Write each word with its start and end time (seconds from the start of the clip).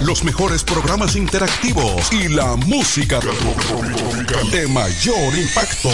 los 0.00 0.24
mejores 0.24 0.62
programas 0.62 1.16
interactivos 1.16 2.12
y 2.12 2.28
la 2.28 2.54
música 2.54 3.18
de 4.52 4.68
mayor 4.68 5.38
impacto. 5.38 5.88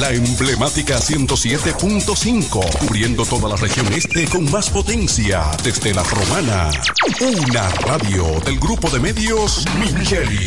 La 0.00 0.10
emblemática 0.10 0.98
107.5, 0.98 2.78
cubriendo 2.78 3.24
toda 3.24 3.48
la 3.50 3.56
región 3.56 3.86
este 3.92 4.26
con 4.26 4.50
más 4.50 4.70
potencia 4.70 5.44
desde 5.62 5.94
la 5.94 6.02
romana. 6.02 6.68
Una 7.20 7.68
radio 7.68 8.40
del 8.44 8.58
grupo 8.58 8.90
de 8.90 8.98
medios 8.98 9.64
Micheli. 9.78 10.46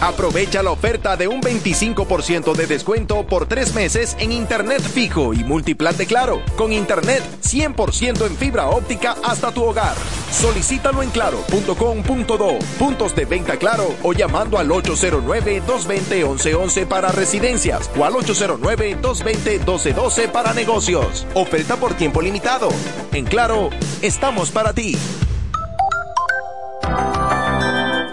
Aprovecha 0.00 0.62
la 0.62 0.70
oferta 0.70 1.16
de 1.16 1.26
un 1.26 1.42
25% 1.42 2.54
de 2.54 2.68
descuento 2.68 3.26
por 3.26 3.46
tres 3.46 3.74
meses 3.74 4.16
en 4.20 4.30
Internet 4.30 4.80
fijo 4.80 5.34
y 5.34 5.42
multiplan 5.42 5.96
de 5.96 6.06
Claro, 6.06 6.40
con 6.56 6.72
Internet 6.72 7.24
100% 7.42 8.24
en 8.24 8.36
fibra 8.36 8.68
óptica 8.68 9.16
hasta 9.24 9.50
tu 9.50 9.64
hogar. 9.64 9.96
Solicítalo 10.30 11.02
en 11.02 11.10
claro.com.do, 11.10 12.58
puntos 12.78 13.16
de 13.16 13.24
venta 13.24 13.56
Claro 13.56 13.92
o 14.04 14.12
llamando 14.12 14.58
al 14.58 14.68
809-220-1111 14.68 16.86
para 16.86 17.10
residencias 17.10 17.90
o 17.98 18.04
al 18.04 18.12
809-220-1212 18.14 20.30
para 20.30 20.54
negocios. 20.54 21.26
Oferta 21.34 21.74
por 21.74 21.94
tiempo 21.94 22.22
limitado. 22.22 22.68
En 23.12 23.24
Claro, 23.24 23.70
estamos 24.00 24.52
para 24.52 24.72
ti. 24.72 24.96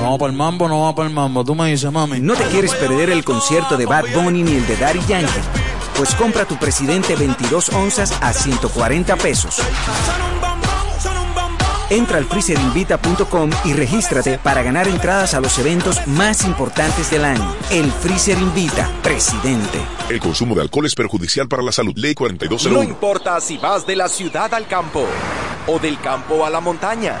Vamos 0.00 0.18
para 0.18 0.30
el 0.30 0.36
mambo, 0.36 0.68
no 0.68 0.80
vamos 0.80 0.94
para 0.94 1.08
el 1.08 1.14
mambo. 1.14 1.44
Tú 1.44 1.54
me 1.54 1.70
dices, 1.70 1.90
mami. 1.90 2.20
¿No 2.20 2.34
te 2.34 2.44
quieres 2.44 2.74
perder 2.74 3.10
el 3.10 3.24
concierto 3.24 3.76
de 3.76 3.86
Bad 3.86 4.04
Bunny 4.14 4.42
ni 4.42 4.52
el 4.52 4.66
de 4.66 4.76
Daddy 4.76 5.00
Yankee? 5.06 5.40
Pues 5.96 6.14
compra 6.14 6.44
tu 6.44 6.56
presidente 6.56 7.16
22 7.16 7.70
onzas 7.70 8.12
a 8.20 8.32
140 8.32 9.16
pesos. 9.16 9.60
Entra 11.88 12.18
al 12.18 12.24
freezerinvita.com 12.24 13.50
y 13.64 13.72
regístrate 13.72 14.38
para 14.38 14.62
ganar 14.62 14.88
entradas 14.88 15.34
a 15.34 15.40
los 15.40 15.56
eventos 15.58 16.04
más 16.08 16.44
importantes 16.44 17.10
del 17.10 17.24
año. 17.24 17.54
El 17.70 17.90
Freezer 17.92 18.36
Invita, 18.38 18.90
presidente. 19.02 19.80
El 20.08 20.18
consumo 20.18 20.56
de 20.56 20.62
alcohol 20.62 20.86
es 20.86 20.94
perjudicial 20.96 21.46
para 21.48 21.62
la 21.62 21.70
salud. 21.70 21.92
Ley 21.96 22.14
4201. 22.14 22.76
No 22.76 22.82
importa 22.82 23.40
si 23.40 23.56
vas 23.56 23.86
de 23.86 23.94
la 23.94 24.08
ciudad 24.08 24.52
al 24.52 24.66
campo 24.66 25.06
o 25.68 25.78
del 25.78 26.00
campo 26.00 26.44
a 26.44 26.50
la 26.50 26.60
montaña. 26.60 27.20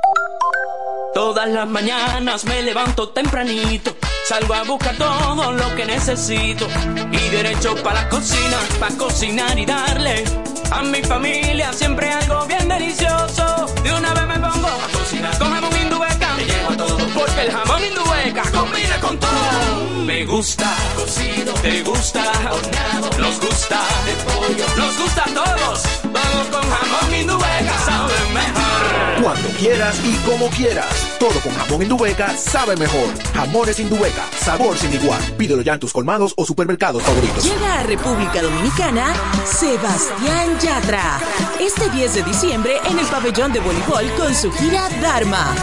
Todas 1.13 1.49
las 1.49 1.67
mañanas 1.67 2.45
me 2.45 2.61
levanto 2.61 3.09
tempranito, 3.09 3.93
salgo 4.29 4.53
a 4.53 4.63
buscar 4.63 4.95
todo 4.95 5.51
lo 5.51 5.75
que 5.75 5.85
necesito 5.85 6.65
y 7.11 7.29
derecho 7.29 7.75
para 7.83 8.03
la 8.03 8.09
cocina, 8.09 8.57
para 8.79 8.95
cocinar 8.95 9.59
y 9.59 9.65
darle 9.65 10.23
a 10.71 10.81
mi 10.83 11.03
familia 11.03 11.73
siempre 11.73 12.09
algo 12.09 12.45
bien 12.45 12.69
delicioso. 12.69 13.65
De 13.83 13.93
una 13.93 14.13
vez 14.13 14.25
me 14.25 14.39
pongo 14.39 14.67
a 14.67 14.97
cocinar 14.97 15.37
con 15.37 15.51
jamón 15.51 15.77
indubeca, 15.81 16.33
me 16.35 16.45
llevo 16.45 16.69
a 16.69 16.77
todo 16.77 16.97
porque 17.13 17.41
el 17.41 17.51
jamón 17.51 17.83
indubeca 17.83 18.43
combina 18.51 18.99
con 19.01 19.19
todo. 19.19 20.05
Me 20.05 20.25
gusta 20.25 20.73
cocido, 20.95 21.53
te 21.55 21.83
gusta 21.83 22.23
horneado, 22.51 23.09
nos 23.19 23.39
gusta 23.41 23.79
de 24.05 24.13
pollo, 24.31 24.65
nos 24.77 24.97
gusta 24.97 25.23
a 25.23 25.33
todos. 25.33 25.83
Vamos 26.03 26.47
con 26.47 26.61
jamón 26.61 27.15
indubeca, 27.15 27.79
sabe 27.85 28.13
mejor. 28.33 28.70
Cuando 29.21 29.49
quieras 29.49 30.01
y 30.03 30.15
como 30.27 30.49
quieras. 30.49 30.87
Todo 31.19 31.39
con 31.41 31.53
jamón 31.53 31.83
Indubeca 31.83 32.35
sabe 32.35 32.75
mejor. 32.75 33.07
Jamones 33.35 33.79
Indubeca, 33.79 34.25
sabor 34.35 34.75
sin 34.75 34.91
igual. 34.93 35.21
Pídelo 35.37 35.61
ya 35.61 35.73
en 35.73 35.79
tus 35.79 35.93
colmados 35.93 36.33
o 36.37 36.45
supermercados 36.45 37.03
favoritos. 37.03 37.43
Llega 37.43 37.79
a 37.79 37.83
República 37.83 38.41
Dominicana 38.41 39.13
Sebastián 39.45 40.59
Yatra. 40.59 41.19
Este 41.59 41.87
10 41.91 42.15
de 42.15 42.23
diciembre 42.23 42.77
en 42.89 42.97
el 42.97 43.05
pabellón 43.05 43.53
de 43.53 43.59
voleibol 43.59 44.11
con 44.17 44.33
su 44.33 44.51
gira 44.53 44.89
Dharma. 45.01 45.53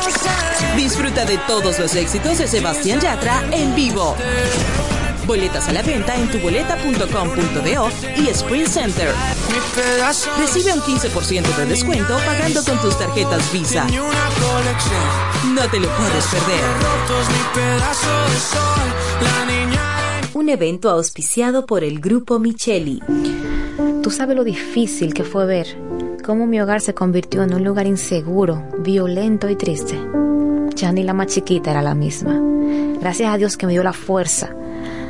Disfruta 0.76 1.24
de 1.24 1.38
todos 1.38 1.80
los 1.80 1.96
éxitos 1.96 2.38
de 2.38 2.46
Sebastián 2.46 3.00
Yatra 3.00 3.42
en 3.50 3.74
vivo. 3.74 4.14
Boletas 5.28 5.68
a 5.68 5.72
la 5.74 5.82
venta 5.82 6.16
en 6.16 6.26
tuboleta.com.do 6.30 7.90
y 8.16 8.28
Sprint 8.30 8.66
Center. 8.66 9.12
Recibe 10.38 10.72
un 10.72 10.80
15% 10.80 11.54
de 11.54 11.66
descuento 11.66 12.16
pagando 12.24 12.64
con 12.64 12.80
tus 12.80 12.98
tarjetas 12.98 13.52
Visa. 13.52 13.86
No 15.54 15.68
te 15.68 15.80
lo 15.80 15.88
puedes 15.90 16.24
perder. 16.28 16.64
Un 20.32 20.48
evento 20.48 20.88
auspiciado 20.88 21.66
por 21.66 21.84
el 21.84 22.00
Grupo 22.00 22.38
Micheli. 22.38 23.02
Tú 24.02 24.10
sabes 24.10 24.34
lo 24.34 24.44
difícil 24.44 25.12
que 25.12 25.24
fue 25.24 25.44
ver 25.44 25.66
cómo 26.24 26.46
mi 26.46 26.58
hogar 26.58 26.80
se 26.80 26.94
convirtió 26.94 27.42
en 27.42 27.52
un 27.52 27.64
lugar 27.64 27.86
inseguro, 27.86 28.64
violento 28.78 29.50
y 29.50 29.56
triste. 29.56 29.94
Ya 30.74 30.90
ni 30.90 31.02
la 31.02 31.12
más 31.12 31.26
chiquita 31.26 31.72
era 31.72 31.82
la 31.82 31.94
misma. 31.94 32.40
Gracias 32.98 33.30
a 33.30 33.36
Dios 33.36 33.58
que 33.58 33.66
me 33.66 33.72
dio 33.72 33.82
la 33.82 33.92
fuerza 33.92 34.54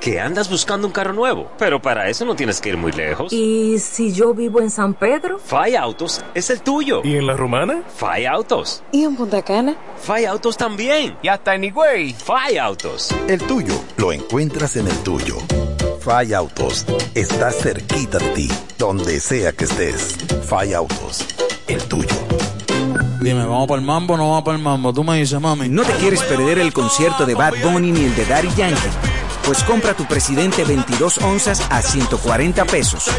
¿Que 0.00 0.20
andas 0.20 0.48
buscando 0.48 0.86
un 0.86 0.92
carro 0.92 1.12
nuevo? 1.12 1.50
Pero 1.58 1.80
para 1.80 2.08
eso 2.08 2.24
no 2.24 2.34
tienes 2.36 2.60
que 2.60 2.70
ir 2.70 2.76
muy 2.76 2.92
lejos. 2.92 3.32
¿Y 3.32 3.78
si 3.78 4.12
yo 4.12 4.34
vivo 4.34 4.60
en 4.60 4.70
San 4.70 4.94
Pedro? 4.94 5.38
Fai 5.38 5.76
Autos 5.76 6.22
es 6.34 6.50
el 6.50 6.60
tuyo. 6.62 7.00
¿Y 7.04 7.16
en 7.16 7.26
La 7.26 7.34
Romana? 7.34 7.82
Fai 7.96 8.26
Autos. 8.26 8.82
¿Y 8.92 9.04
en 9.04 9.16
Punta 9.16 9.42
Cana? 9.42 9.76
Fai 10.00 10.24
Autos 10.24 10.56
también. 10.56 11.16
¿Y 11.22 11.28
hasta 11.28 11.54
en 11.54 11.64
Higüey? 11.64 12.14
Fai 12.14 12.58
Autos. 12.58 13.14
El 13.28 13.42
tuyo 13.42 13.74
lo 13.96 14.12
encuentras 14.12 14.76
en 14.76 14.86
el 14.86 14.96
tuyo. 14.98 15.36
Fai 16.00 16.32
Autos 16.32 16.86
está 17.14 17.50
cerquita 17.52 18.18
de 18.18 18.28
ti. 18.30 18.48
donde 18.78 19.20
sea 19.20 19.52
que 19.52 19.64
estés. 19.64 20.16
Falla 20.46 20.78
Autos, 20.78 21.26
el 21.68 21.82
tuyo. 21.84 22.08
Dime, 23.20 23.44
¿vamos 23.44 23.68
para 23.68 23.78
el 23.80 23.86
mambo 23.86 24.14
o 24.14 24.16
no 24.16 24.30
vamos 24.30 24.42
para 24.44 24.56
el 24.56 24.62
mambo? 24.62 24.92
Tú 24.94 25.04
me 25.04 25.18
dices, 25.18 25.38
mami. 25.38 25.68
¿No 25.68 25.82
te 25.82 25.92
quieres 25.92 26.22
perder 26.22 26.58
el 26.58 26.72
concierto 26.72 27.26
de 27.26 27.34
Bad 27.34 27.52
Bunny 27.62 27.92
ni 27.92 28.04
el 28.04 28.16
de 28.16 28.24
Daddy 28.24 28.48
Yankee? 28.56 29.19
Pues 29.44 29.62
compra 29.64 29.94
tu 29.94 30.06
presidente 30.06 30.64
22 30.64 31.18
onzas 31.18 31.62
a 31.70 31.82
140 31.82 32.64
pesos. 32.66 33.10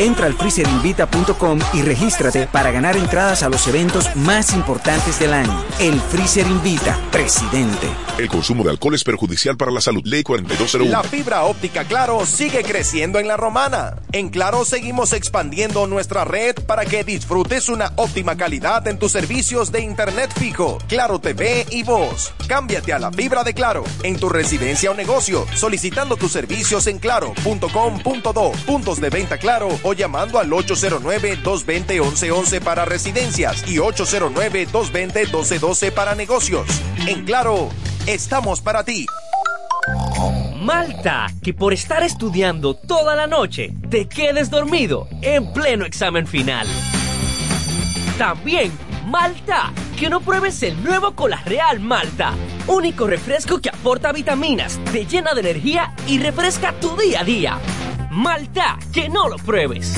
Entra 0.00 0.24
al 0.24 0.32
freezerinvita.com 0.32 1.58
y 1.74 1.82
regístrate 1.82 2.46
para 2.46 2.70
ganar 2.70 2.96
entradas 2.96 3.42
a 3.42 3.50
los 3.50 3.68
eventos 3.68 4.16
más 4.16 4.54
importantes 4.54 5.18
del 5.20 5.34
año. 5.34 5.62
El 5.78 6.00
Freezer 6.00 6.46
Invita, 6.46 6.98
presidente. 7.12 7.86
El 8.16 8.28
consumo 8.28 8.64
de 8.64 8.70
alcohol 8.70 8.94
es 8.94 9.04
perjudicial 9.04 9.58
para 9.58 9.70
la 9.70 9.82
salud. 9.82 10.00
Ley 10.06 10.22
4201. 10.22 10.90
La 10.90 11.02
fibra 11.02 11.44
óptica 11.44 11.84
Claro 11.84 12.24
sigue 12.24 12.62
creciendo 12.62 13.18
en 13.18 13.28
la 13.28 13.36
romana. 13.36 13.96
En 14.12 14.30
Claro 14.30 14.64
seguimos 14.64 15.12
expandiendo 15.12 15.86
nuestra 15.86 16.24
red 16.24 16.54
para 16.66 16.86
que 16.86 17.04
disfrutes 17.04 17.68
una 17.68 17.92
óptima 17.96 18.38
calidad 18.38 18.88
en 18.88 18.98
tus 18.98 19.12
servicios 19.12 19.70
de 19.70 19.82
internet 19.82 20.32
fijo, 20.34 20.78
Claro 20.88 21.18
TV 21.18 21.66
y 21.70 21.82
voz. 21.82 22.32
Cámbiate 22.48 22.94
a 22.94 22.98
la 22.98 23.12
fibra 23.12 23.44
de 23.44 23.52
Claro 23.52 23.84
en 24.02 24.18
tu 24.18 24.30
residencia 24.30 24.90
o 24.90 24.94
negocio, 24.94 25.46
solicitando 25.54 26.16
tus 26.16 26.32
servicios 26.32 26.86
en 26.86 26.98
claro.com.do, 26.98 28.52
puntos 28.64 28.98
de 28.98 29.10
venta 29.10 29.36
Claro 29.36 29.68
o 29.82 29.89
llamando 29.94 30.38
al 30.38 30.50
809-220-1111 30.50 32.60
para 32.60 32.84
residencias 32.84 33.66
y 33.68 33.76
809-220-1212 33.76 35.92
para 35.92 36.14
negocios. 36.14 36.66
En 37.06 37.24
Claro, 37.24 37.68
estamos 38.06 38.60
para 38.60 38.82
ti. 38.82 39.06
Malta, 40.60 41.26
que 41.42 41.54
por 41.54 41.72
estar 41.72 42.02
estudiando 42.02 42.74
toda 42.74 43.14
la 43.14 43.26
noche 43.26 43.72
te 43.88 44.08
quedes 44.08 44.50
dormido 44.50 45.08
en 45.22 45.52
pleno 45.52 45.84
examen 45.84 46.26
final. 46.26 46.66
También 48.18 48.72
Malta, 49.06 49.72
que 49.98 50.10
no 50.10 50.20
pruebes 50.20 50.62
el 50.62 50.82
nuevo 50.84 51.16
Cola 51.16 51.42
Real 51.44 51.80
Malta, 51.80 52.34
único 52.66 53.06
refresco 53.06 53.60
que 53.60 53.70
aporta 53.70 54.12
vitaminas, 54.12 54.78
te 54.92 55.06
llena 55.06 55.34
de 55.34 55.40
energía 55.40 55.94
y 56.06 56.18
refresca 56.18 56.72
tu 56.80 56.96
día 56.96 57.20
a 57.20 57.24
día. 57.24 57.58
Malta, 58.10 58.76
que 58.92 59.08
no 59.08 59.28
lo 59.28 59.36
pruebes. 59.36 59.96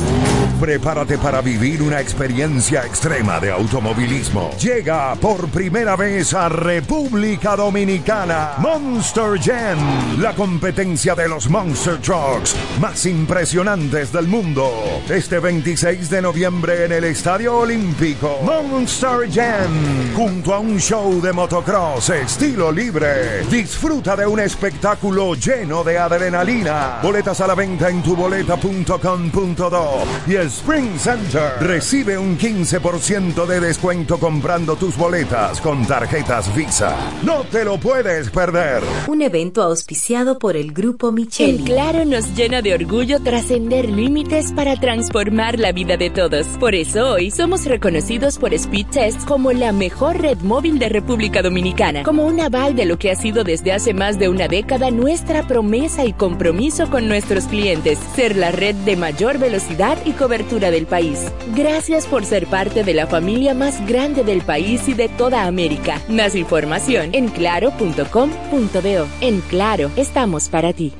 Prepárate 0.60 1.18
para 1.18 1.40
vivir 1.40 1.82
una 1.82 2.00
experiencia 2.00 2.84
extrema 2.84 3.40
de 3.40 3.50
automovilismo. 3.50 4.50
Llega 4.60 5.14
por 5.16 5.48
primera 5.48 5.96
vez 5.96 6.34
a 6.34 6.48
República 6.48 7.56
Dominicana 7.56 8.52
Monster 8.58 9.40
Jam, 9.42 10.20
la 10.20 10.34
competencia 10.34 11.14
de 11.14 11.26
los 11.28 11.48
Monster 11.48 11.98
Trucks 12.00 12.54
más 12.80 13.06
impresionantes 13.06 14.12
del 14.12 14.28
mundo. 14.28 14.70
Este 15.08 15.40
26 15.40 16.10
de 16.10 16.22
noviembre 16.22 16.84
en 16.84 16.92
el 16.92 17.04
Estadio 17.04 17.56
Olímpico, 17.56 18.38
Monster 18.44 19.32
Jam, 19.32 20.14
junto 20.14 20.54
a 20.54 20.58
un 20.58 20.78
show 20.78 21.20
de 21.20 21.32
motocross 21.32 22.10
estilo 22.10 22.70
libre. 22.70 23.44
Disfruta 23.50 24.14
de 24.14 24.26
un 24.26 24.38
espectáculo 24.38 25.34
lleno 25.34 25.82
de 25.82 25.98
adrenalina. 25.98 27.00
Boletas 27.02 27.40
a 27.40 27.46
la 27.46 27.54
venta 27.54 27.88
en 27.88 28.01
tuboleta.com.do 28.02 30.02
y 30.26 30.36
Spring 30.36 30.98
Center 30.98 31.52
recibe 31.60 32.18
un 32.18 32.38
15% 32.38 33.46
de 33.46 33.60
descuento 33.60 34.18
comprando 34.18 34.76
tus 34.76 34.96
boletas 34.96 35.60
con 35.60 35.86
tarjetas 35.86 36.54
Visa. 36.54 36.96
No 37.24 37.44
te 37.44 37.64
lo 37.64 37.78
puedes 37.78 38.30
perder. 38.30 38.82
Un 39.08 39.22
evento 39.22 39.62
auspiciado 39.62 40.38
por 40.38 40.56
el 40.56 40.72
Grupo 40.72 41.12
Micheli. 41.12 41.58
En 41.58 41.64
Claro 41.64 42.04
nos 42.04 42.34
llena 42.34 42.62
de 42.62 42.74
orgullo 42.74 43.22
trascender 43.22 43.88
límites 43.88 44.52
para 44.52 44.76
transformar 44.76 45.58
la 45.58 45.72
vida 45.72 45.96
de 45.96 46.10
todos. 46.10 46.46
Por 46.58 46.74
eso 46.74 47.12
hoy 47.12 47.30
somos 47.30 47.64
reconocidos 47.64 48.38
por 48.38 48.54
Speed 48.54 48.86
Test 48.88 49.24
como 49.26 49.52
la 49.52 49.72
mejor 49.72 50.20
red 50.20 50.38
móvil 50.38 50.78
de 50.78 50.88
República 50.88 51.42
Dominicana, 51.42 52.02
como 52.02 52.26
un 52.26 52.40
aval 52.40 52.74
de 52.74 52.84
lo 52.84 52.98
que 52.98 53.10
ha 53.10 53.16
sido 53.16 53.44
desde 53.44 53.72
hace 53.72 53.94
más 53.94 54.18
de 54.18 54.28
una 54.28 54.48
década 54.48 54.90
nuestra 54.90 55.46
promesa 55.46 56.04
y 56.04 56.12
compromiso 56.12 56.90
con 56.90 57.08
nuestros 57.08 57.44
clientes, 57.44 57.91
ser 58.14 58.36
la 58.36 58.50
red 58.50 58.74
de 58.74 58.96
mayor 58.96 59.38
velocidad 59.38 59.98
y 60.04 60.12
cobertura 60.12 60.70
del 60.70 60.86
país. 60.86 61.20
Gracias 61.54 62.06
por 62.06 62.24
ser 62.24 62.46
parte 62.46 62.84
de 62.84 62.94
la 62.94 63.06
familia 63.06 63.54
más 63.54 63.86
grande 63.86 64.24
del 64.24 64.42
país 64.42 64.88
y 64.88 64.94
de 64.94 65.08
toda 65.08 65.44
América. 65.44 66.00
Más 66.08 66.34
información 66.34 67.10
en 67.12 67.28
claro.com.do. 67.28 69.06
En 69.20 69.40
Claro, 69.42 69.90
estamos 69.96 70.48
para 70.48 70.72
ti. 70.72 70.94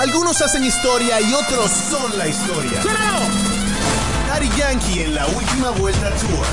Algunos 0.00 0.40
hacen 0.42 0.64
historia 0.64 1.20
y 1.20 1.32
otros 1.32 1.70
son 1.70 2.18
la 2.18 2.26
historia. 2.26 2.80
Daddy 4.28 4.48
Yankee 4.58 5.02
en 5.02 5.14
la 5.14 5.26
última 5.26 5.70
vuelta 5.70 6.10
tour. 6.10 6.44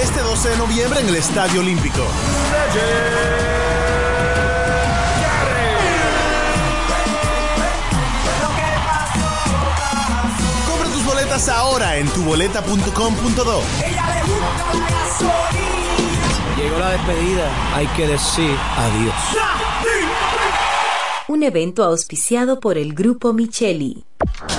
Este 0.00 0.20
12 0.20 0.48
de 0.50 0.56
noviembre 0.56 1.00
en 1.00 1.08
el 1.08 1.16
Estadio 1.16 1.60
Olímpico. 1.60 2.06
Boletas 11.34 11.48
ahora 11.48 11.96
en 11.96 12.06
tuboleta.com.do. 12.08 13.62
Llegó 16.56 16.78
la 16.78 16.90
despedida, 16.90 17.74
hay 17.74 17.86
que 17.88 18.06
decir 18.06 18.56
adiós. 18.76 19.14
Un 21.26 21.42
evento 21.42 21.82
auspiciado 21.82 22.60
por 22.60 22.78
el 22.78 22.94
Grupo 22.94 23.32
Micheli. 23.32 24.04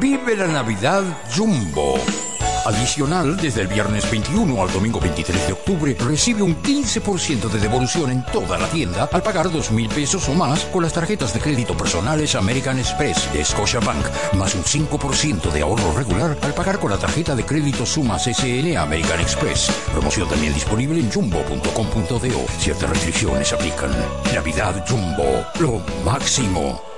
Vive 0.00 0.36
la 0.36 0.46
Navidad 0.46 1.04
Jumbo. 1.36 2.00
Adicional, 2.68 3.38
desde 3.38 3.62
el 3.62 3.66
viernes 3.66 4.10
21 4.10 4.62
al 4.62 4.70
domingo 4.70 5.00
23 5.00 5.46
de 5.46 5.52
octubre, 5.54 5.96
recibe 6.00 6.42
un 6.42 6.62
15% 6.62 7.48
de 7.48 7.60
devolución 7.60 8.10
en 8.10 8.22
toda 8.26 8.58
la 8.58 8.68
tienda 8.68 9.08
al 9.10 9.22
pagar 9.22 9.50
2 9.50 9.70
mil 9.70 9.88
pesos 9.88 10.28
o 10.28 10.34
más 10.34 10.66
con 10.66 10.82
las 10.82 10.92
tarjetas 10.92 11.32
de 11.32 11.40
crédito 11.40 11.74
personales 11.74 12.34
American 12.34 12.78
Express 12.78 13.32
de 13.32 13.42
Scotiabank, 13.42 14.04
más 14.34 14.54
un 14.54 14.64
5% 14.64 15.50
de 15.50 15.62
ahorro 15.62 15.96
regular 15.96 16.36
al 16.42 16.52
pagar 16.52 16.78
con 16.78 16.90
la 16.90 16.98
tarjeta 16.98 17.34
de 17.34 17.46
crédito 17.46 17.86
Sumas 17.86 18.24
SN 18.24 18.76
American 18.76 19.20
Express. 19.20 19.70
Promoción 19.90 20.28
también 20.28 20.52
disponible 20.52 21.00
en 21.00 21.10
jumbo.com.do. 21.10 22.46
Ciertas 22.58 22.90
restricciones 22.90 23.50
aplican. 23.50 23.92
Navidad 24.34 24.84
Jumbo, 24.86 25.42
lo 25.58 25.80
máximo. 26.04 26.97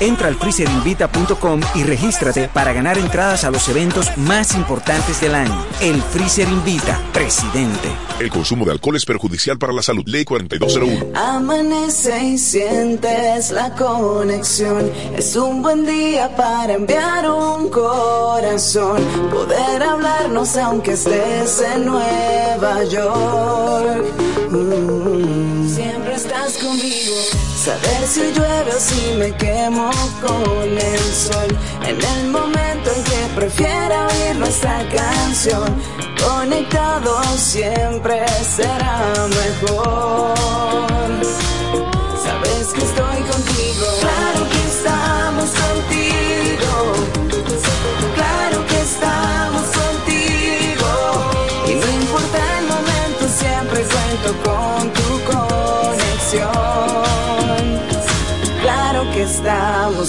Entra 0.00 0.28
al 0.28 0.36
freezerinvita.com 0.36 1.60
y 1.74 1.82
regístrate 1.82 2.48
para 2.48 2.72
ganar 2.72 2.98
entradas 2.98 3.44
a 3.44 3.50
los 3.50 3.68
eventos 3.68 4.16
más 4.16 4.54
importantes 4.54 5.20
del 5.20 5.34
año. 5.34 5.64
El 5.80 6.00
Freezer 6.02 6.48
Invita, 6.48 7.00
presidente. 7.12 7.88
El 8.20 8.30
consumo 8.30 8.64
de 8.64 8.72
alcohol 8.72 8.96
es 8.96 9.04
perjudicial 9.04 9.58
para 9.58 9.72
la 9.72 9.82
salud. 9.82 10.04
Ley 10.06 10.24
4201. 10.24 11.18
Amanece 11.18 12.24
y 12.24 12.38
sientes 12.38 13.50
la 13.50 13.74
conexión. 13.74 14.90
Es 15.16 15.34
un 15.36 15.62
buen 15.62 15.84
día 15.84 16.34
para 16.36 16.74
enviar 16.74 17.30
un 17.30 17.68
corazón. 17.68 19.02
Poder 19.30 19.82
hablarnos 19.82 20.56
aunque 20.56 20.92
estés 20.92 21.60
en 21.74 21.86
Nueva 21.86 22.84
York. 22.84 24.04
Mm. 24.50 25.07
Saber 27.68 28.06
si 28.06 28.32
llueve 28.32 28.74
o 28.74 28.80
si 28.80 29.14
me 29.18 29.30
quemo 29.36 29.90
con 30.22 30.78
el 30.78 31.00
sol. 31.12 31.48
En 31.86 32.02
el 32.02 32.28
momento 32.28 32.90
en 32.96 33.04
que 33.04 33.34
prefiera 33.36 34.06
oír 34.06 34.36
nuestra 34.36 34.88
canción. 34.88 35.76
Conectado 36.18 37.22
siempre 37.36 38.24
será 38.56 39.28
mejor. 39.28 40.38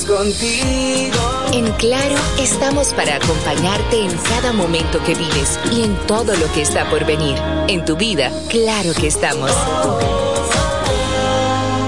Contigo. 0.06 1.18
En 1.54 1.72
Claro, 1.74 2.16
estamos 2.40 2.94
para 2.94 3.16
acompañarte 3.16 4.04
en 4.04 4.12
cada 4.18 4.54
momento 4.54 5.02
que 5.04 5.16
vives 5.16 5.60
y 5.72 5.84
en 5.84 5.96
todo 6.08 6.36
lo 6.36 6.52
que 6.54 6.62
está 6.62 6.90
por 6.90 7.06
venir. 7.06 7.38
En 7.68 7.86
tu 7.86 7.96
vida, 7.96 8.32
claro 8.50 8.94
que 8.94 9.08
estamos. 9.08 9.52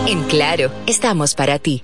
En 0.07 0.23
Claro, 0.23 0.71
estamos 0.87 1.35
para 1.35 1.59
ti. 1.59 1.83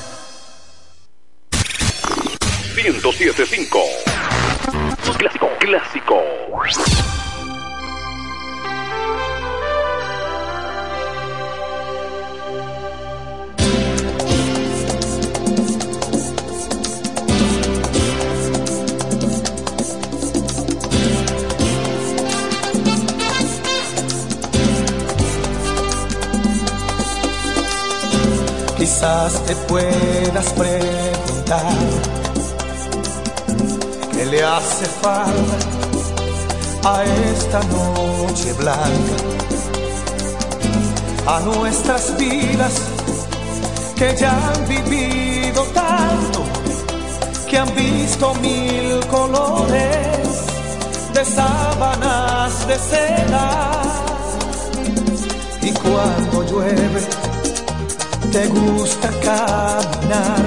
1075. 2.76 3.80
Clásico, 5.18 5.48
clásico. 5.58 6.22
Te 29.00 29.56
puedas 29.66 30.52
preguntar 30.52 31.72
qué 34.12 34.26
le 34.26 34.44
hace 34.44 34.84
falta 34.84 35.56
a 36.84 37.04
esta 37.04 37.60
noche 37.60 38.52
blanca, 38.58 39.16
a 41.26 41.40
nuestras 41.40 42.14
vidas 42.18 42.74
que 43.96 44.14
ya 44.18 44.32
han 44.32 44.68
vivido 44.68 45.62
tanto, 45.72 46.44
que 47.48 47.56
han 47.56 47.74
visto 47.74 48.34
mil 48.34 49.00
colores 49.06 50.28
de 51.14 51.24
sábanas 51.24 52.68
de 52.68 52.78
seda. 52.78 53.82
Y 55.62 55.72
cuando 55.72 56.42
llueve, 56.42 57.29
te 58.32 58.46
gusta 58.46 59.08
caminar. 59.08 60.46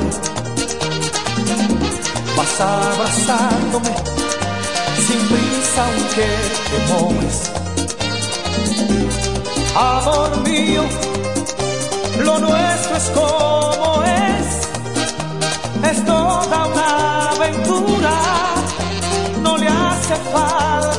Vas 2.38 2.62
abrazándome 2.62 3.94
sin 5.06 5.20
prisa 5.28 5.86
aunque 5.86 6.28
te 6.70 6.78
mojes. 6.94 7.52
Amor 9.76 10.32
mío, 10.48 10.84
lo 12.24 12.40
nuestro 12.40 12.96
es 12.98 13.12
como 13.18 14.04
es. 14.04 15.92
Es 15.92 16.06
toda 16.06 16.66
una 16.68 17.30
aventura, 17.32 18.16
no 19.42 19.58
le 19.58 19.68
hace 19.68 20.16
falta 20.32 20.93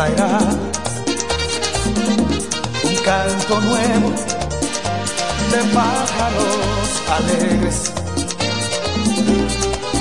un 0.00 0.06
canto 3.04 3.60
nuevo 3.60 4.10
de 5.50 5.58
pájaros 5.74 7.02
alegres. 7.18 7.92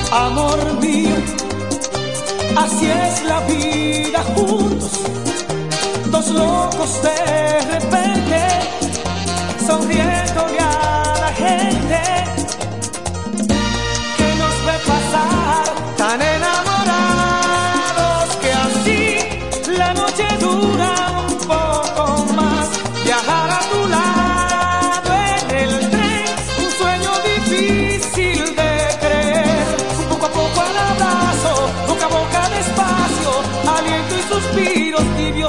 Amor 0.09 0.79
mío, 0.79 1.15
así 2.55 2.89
es 2.89 3.23
la 3.25 3.41
vida 3.41 4.23
juntos, 4.35 5.01
dos 6.09 6.29
locos 6.29 7.01
de 7.03 7.59
repente, 7.73 8.41
sonriéndole 9.67 10.59
a 10.59 11.13
la 11.19 11.33
gente. 11.33 12.38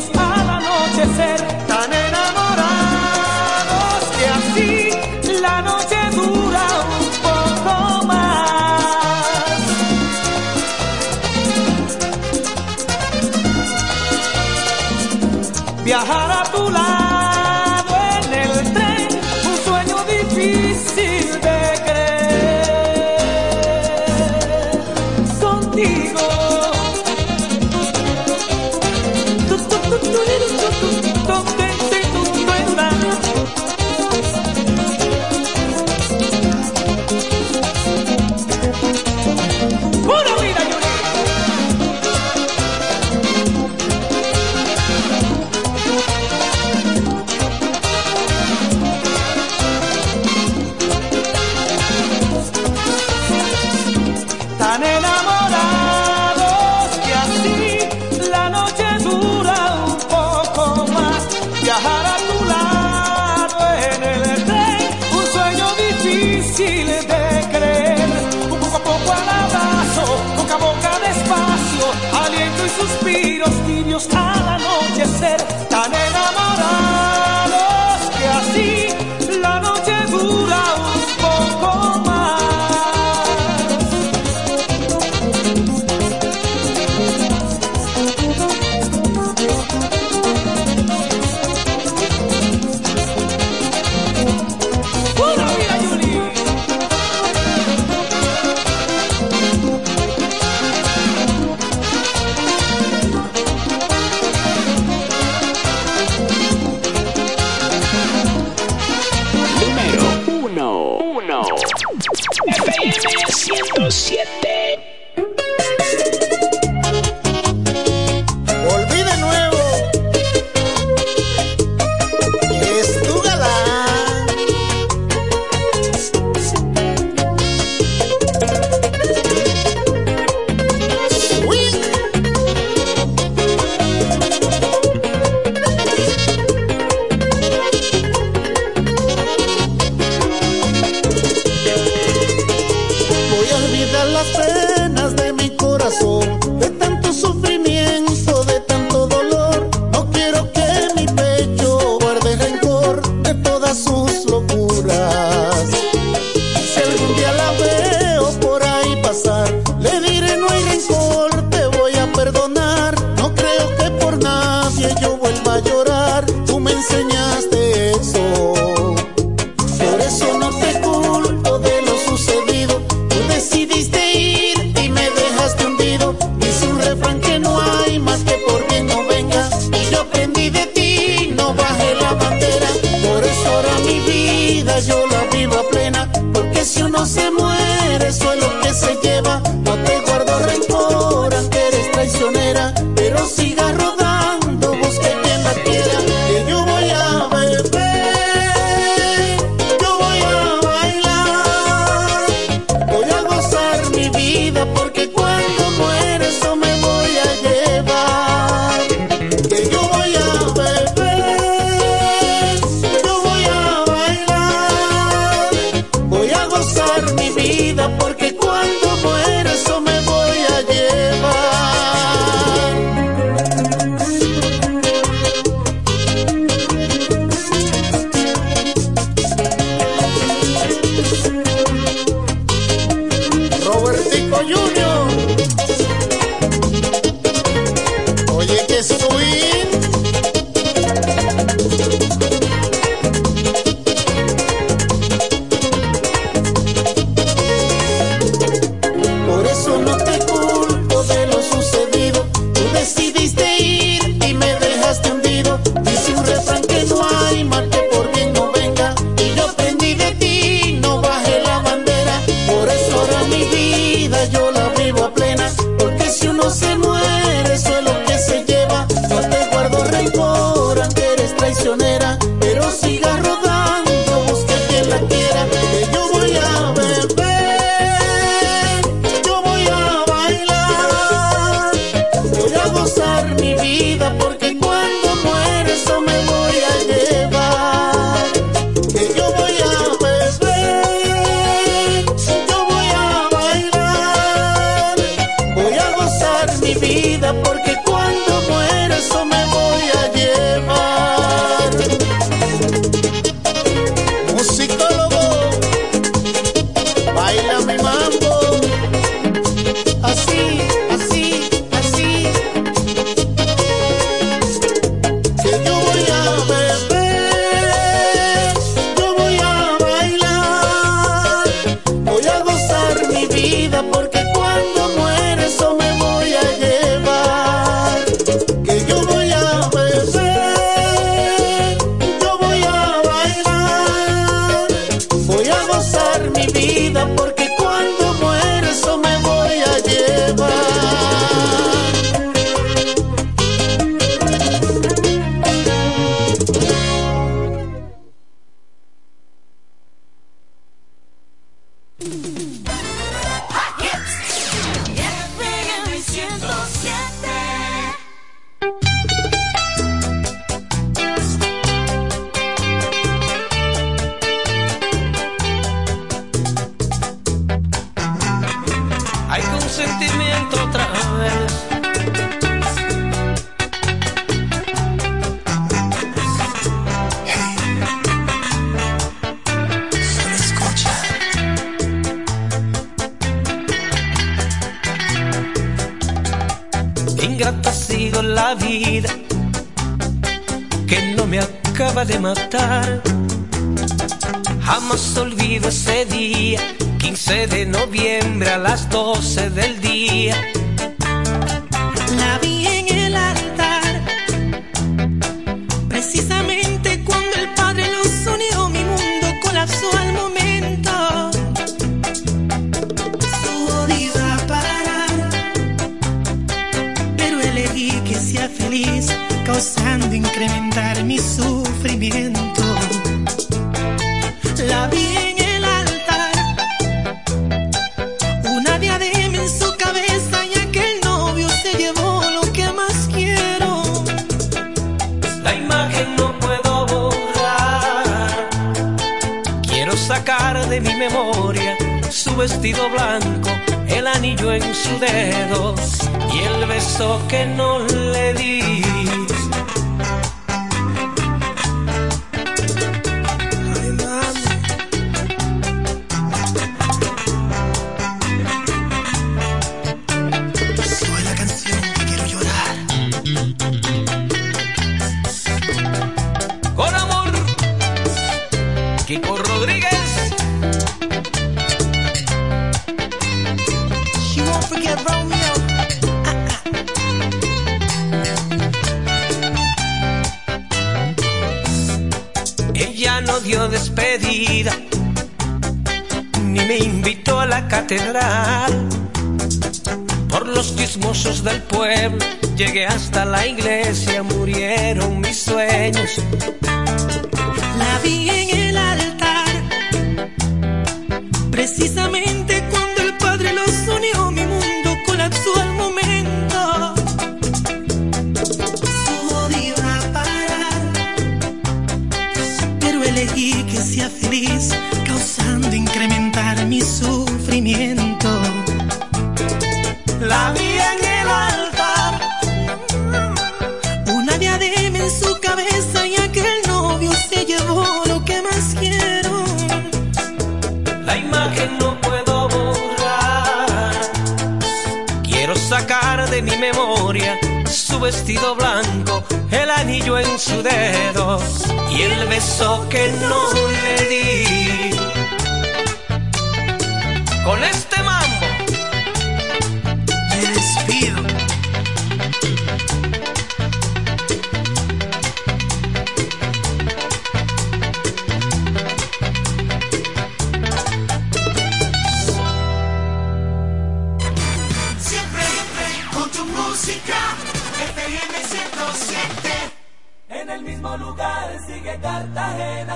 cause 0.00 0.16
I 0.16 0.39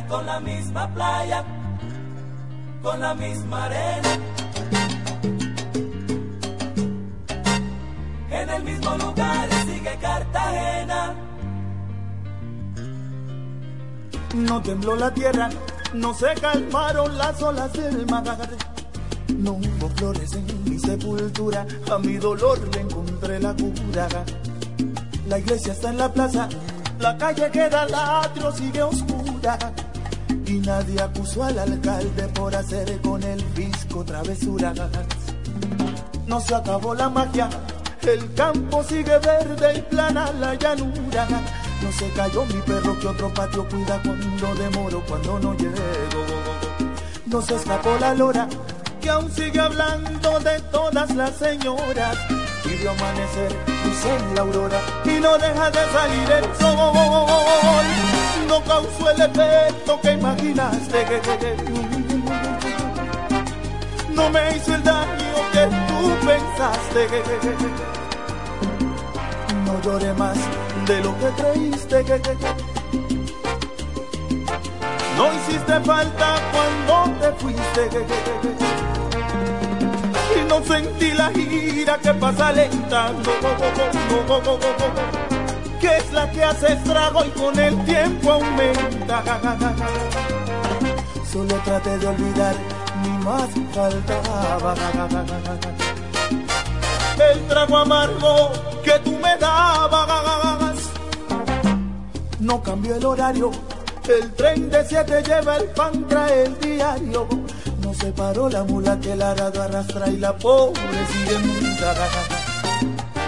con 0.09 0.27
la 0.27 0.41
misma 0.41 0.93
playa, 0.95 1.45
con 2.83 3.01
la 3.01 3.15
misma 3.15 3.65
arena. 3.65 4.09
En 8.31 8.51
el 8.51 8.63
mismo 8.65 8.97
lugar 8.97 9.49
sigue 9.67 9.99
Cartagena. 10.01 11.15
No 14.35 14.61
tembló 14.63 14.97
la 14.97 15.15
tierra, 15.15 15.49
no 15.95 16.13
se 16.13 16.35
calmaron 16.35 17.17
las 17.17 17.41
olas 17.43 17.73
del 17.73 18.07
mar. 18.07 18.25
No 19.29 19.53
hubo 19.53 19.89
flores 19.97 20.33
en 20.35 20.65
mi 20.65 20.79
sepultura, 20.79 21.67
a 21.91 21.99
mi 21.99 22.17
dolor 22.17 22.59
le 22.75 22.81
encontré 22.81 23.41
la 23.41 23.55
cura. 23.55 24.09
La 25.29 25.39
iglesia 25.39 25.73
está 25.73 25.91
en 25.91 25.99
la 25.99 26.13
plaza, 26.13 26.49
la 26.99 27.17
calle 27.17 27.51
queda 27.51 27.87
latro, 27.87 28.53
sigue 28.53 28.83
oscura. 28.83 29.59
Y 30.55 30.59
nadie 30.61 31.03
acusó 31.03 31.43
al 31.43 31.59
alcalde 31.59 32.29
por 32.29 32.55
hacer 32.55 33.01
con 33.01 33.21
el 33.25 33.43
fisco 33.57 34.05
travesuras. 34.05 34.79
No 36.29 36.41
se 36.41 36.55
acabó 36.55 36.95
la 36.95 37.09
magia, 37.09 37.49
el 38.03 38.33
campo 38.35 38.85
sigue 38.85 39.19
verde 39.19 39.79
y 39.79 39.83
plana 39.83 40.31
la 40.39 40.55
llanura. 40.55 41.27
No 41.83 41.91
se 41.91 42.09
cayó 42.11 42.47
mi 42.47 42.61
perro 42.61 42.97
que 43.01 43.09
otro 43.09 43.35
patio 43.35 43.69
cuida 43.69 44.01
cuando 44.05 44.55
demoro, 44.55 45.03
cuando 45.09 45.41
no 45.41 45.57
llego. 45.57 46.25
No 47.27 47.43
se 47.43 47.57
escapó 47.57 47.97
la 47.99 48.15
lora 48.15 48.49
que 49.01 49.11
aún 49.11 49.29
sigue 49.33 49.59
hablando 49.59 50.39
de 50.39 50.61
todas 50.71 51.17
las 51.17 51.35
señoras. 51.35 52.17
Y 52.65 52.87
amanecer 52.87 53.53
luz 53.85 54.05
en 54.05 54.35
la 54.37 54.43
aurora 54.43 54.81
y 55.05 55.21
no 55.21 55.37
deja 55.37 55.71
de 55.73 55.93
salir 55.93 56.31
el 56.31 56.45
sol. 56.61 58.24
No 58.55 58.63
causó 58.63 59.11
el 59.11 59.21
efecto 59.21 60.01
que 60.01 60.13
imaginaste. 60.13 61.21
No 64.11 64.31
me 64.31 64.57
hizo 64.57 64.75
el 64.77 64.85
daño 64.85 65.35
que 65.53 65.67
tú 65.89 66.15
pensaste. 66.25 67.09
No 69.65 69.83
lloré 69.83 70.13
más 70.15 70.39
de 70.87 71.01
lo 71.01 71.19
que 71.19 71.43
creíste. 71.43 72.05
No 75.17 75.33
hiciste 75.35 75.81
falta 75.81 76.37
cuando 76.53 77.19
te 77.19 77.33
fuiste. 77.43 78.07
Y 80.39 80.49
no 80.49 80.63
sentí 80.63 81.11
la 81.11 81.29
gira 81.31 81.99
que 81.99 82.15
pasa 82.15 82.53
lenta. 82.53 83.11
Que 85.85 85.99
es 85.99 86.13
la 86.15 86.31
que 86.31 86.43
hace 86.43 86.73
estrago 86.73 87.23
y 87.27 87.31
con 87.33 87.59
el 87.59 87.85
tiempo 87.85 88.33
aumenta. 88.33 89.23
Solo 91.31 91.55
traté 91.63 91.99
de 91.99 92.07
olvidar, 92.07 92.55
ni 93.03 93.11
más 93.23 93.51
faltaba. 93.75 94.75
El 97.31 97.47
trago 97.49 97.77
amargo 97.77 98.51
que 98.83 98.99
tú 99.01 99.11
me 99.19 99.37
dabas. 99.37 100.79
No 102.41 102.63
cambió 102.63 102.97
el 102.97 103.05
horario 103.05 103.51
el 104.09 104.33
tren 104.33 104.71
de 104.71 104.85
siete 104.87 105.23
lleva 105.23 105.57
el 105.57 105.65
pan, 105.69 106.07
trae 106.09 106.45
el 106.45 106.59
diario. 106.61 107.27
No 107.83 107.93
se 107.93 108.13
paró 108.13 108.49
la 108.49 108.65
mula 108.65 108.99
que 109.01 109.13
el 109.13 109.23
arado 109.23 109.63
arrastra 109.63 110.09
y 110.09 110.17
la 110.17 110.35
pobre 110.37 111.07
sigue. 111.13 112.34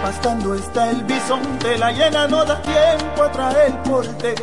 Pastando 0.01 0.55
está 0.55 0.91
el 0.91 1.03
bisonte, 1.03 1.77
la 1.77 1.91
llena 1.91 2.27
no 2.27 2.45
da 2.45 2.61
tiempo 2.61 3.23
a 3.23 3.31
traer 3.31 3.83
porte. 3.83 4.35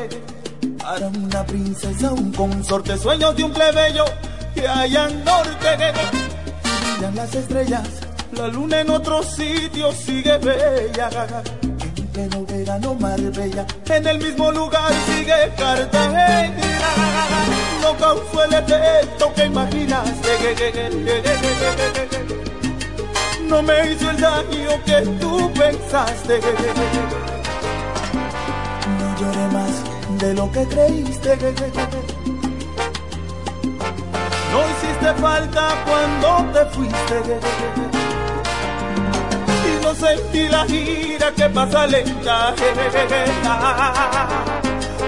Para 0.78 1.08
una 1.08 1.44
princesa, 1.44 2.12
un 2.12 2.32
consorte, 2.32 2.96
sueños 2.98 3.34
de 3.36 3.44
un 3.44 3.52
plebeyo 3.52 4.04
que 4.54 4.68
haya 4.68 5.08
en 5.08 5.24
norte. 5.24 5.76
Brillan 6.94 7.14
las 7.14 7.34
estrellas, 7.34 7.88
la 8.32 8.48
luna 8.48 8.80
en 8.80 8.90
otro 8.90 9.22
sitio 9.22 9.92
sigue 9.92 10.36
bella 10.38 11.08
pleno 12.14 12.46
verano 12.46 12.94
Marbella, 12.94 13.66
en 13.86 14.06
el 14.06 14.18
mismo 14.18 14.50
lugar 14.52 14.92
sigue 15.06 15.52
Cartagena. 15.56 16.62
No 17.82 17.96
causó 17.98 18.44
el 18.44 18.54
efecto 18.54 19.32
que 19.34 19.44
imaginaste. 19.46 20.30
No 23.48 23.62
me 23.62 23.92
hizo 23.92 24.10
el 24.10 24.20
daño 24.20 24.70
que 24.84 25.00
tú 25.20 25.50
pensaste. 25.52 26.40
No 28.98 29.16
lloré 29.20 29.46
más 29.52 30.18
de 30.18 30.34
lo 30.34 30.50
que 30.50 30.66
creíste. 30.66 31.36
No 34.52 34.60
hiciste 34.70 35.14
falta 35.20 35.84
cuando 35.86 36.52
te 36.52 36.66
fuiste 36.74 37.14
no 39.84 39.94
sentí 39.94 40.48
la 40.48 40.64
gira 40.64 41.30
que 41.32 41.48
pasa 41.50 41.86
lenta, 41.86 42.54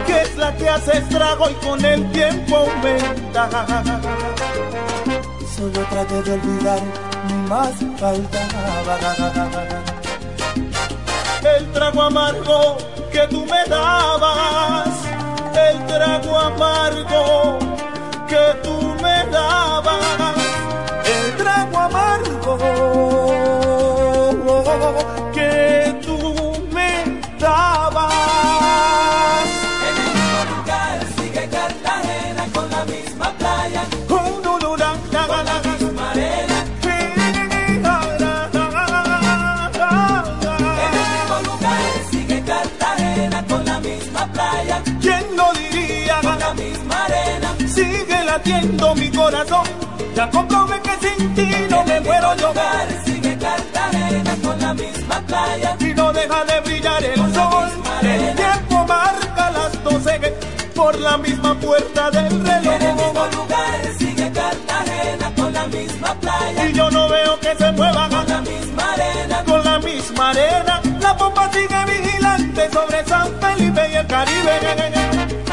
que 0.06 0.20
es 0.20 0.36
la 0.36 0.54
que 0.54 0.68
hace 0.68 0.98
estrago 0.98 1.48
y 1.50 1.54
con 1.54 1.84
el 1.84 2.10
tiempo 2.12 2.56
aumenta. 2.56 3.48
Solo 5.56 5.80
traté 5.90 6.22
de 6.22 6.32
olvidar, 6.32 6.80
más 7.48 7.74
faltaba. 7.98 8.98
El 11.56 11.72
trago 11.72 12.02
amargo 12.02 12.76
que 13.12 13.26
tú 13.28 13.46
me 13.46 13.64
dabas, 13.68 14.88
el 15.68 15.86
trago 15.86 16.38
amargo 16.38 17.58
que 18.28 18.44
tú 18.62 18.76
me 19.02 19.26
dabas, 19.30 20.35
latiendo 48.36 48.94
mi 48.94 49.10
corazón. 49.10 49.64
Ya 50.14 50.30
comprobé 50.30 50.80
que 50.82 50.94
sin 51.00 51.34
ti 51.34 51.48
no 51.70 51.84
me 51.84 52.00
muero 52.00 52.36
yo. 52.36 52.52
Sigue 53.04 53.36
Cartagena 53.38 54.36
con 54.42 54.60
la 54.60 54.74
misma 54.74 55.20
playa. 55.26 55.76
Y 55.80 55.94
no 55.94 56.12
deja 56.12 56.44
de 56.44 56.60
brillar 56.60 57.04
el 57.04 57.34
sol. 57.34 57.68
El 58.02 58.34
tiempo 58.36 58.86
marca 58.86 59.50
las 59.50 59.84
doce 59.84 60.34
por 60.74 60.98
la 61.00 61.16
misma 61.16 61.54
puerta 61.54 62.10
del 62.10 62.46
reloj. 62.46 62.74
En 62.74 62.82
el 62.82 62.94
mismo 62.94 63.26
lugar 63.36 63.80
sigue 63.98 64.32
Cartagena 64.32 65.32
con 65.34 65.52
la 65.52 65.66
misma 65.68 66.14
playa. 66.20 66.66
Y 66.68 66.72
yo 66.74 66.90
no 66.90 67.08
veo 67.08 67.40
que 67.40 67.54
se 67.56 67.72
mueva 67.72 68.08
con 68.08 68.28
la 68.28 68.40
misma 68.42 68.92
arena. 68.92 69.44
Con 69.44 69.64
la 69.64 69.78
misma 69.78 70.30
arena. 70.30 70.82
La 71.00 71.12
bomba 71.14 71.50
sigue 71.52 71.84
vigilante 71.86 72.70
sobre 72.70 73.04
San 73.06 73.28
Felipe 73.40 73.88
y 73.90 73.94
el 73.94 74.06
Caribe. 74.06 75.45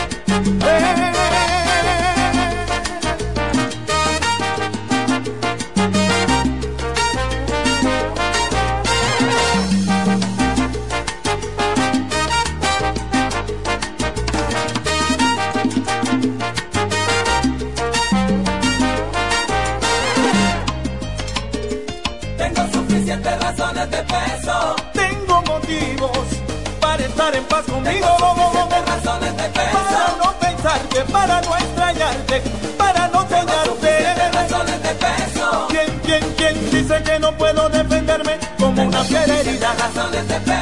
Herida? 40.11 40.23
razones 40.23 40.52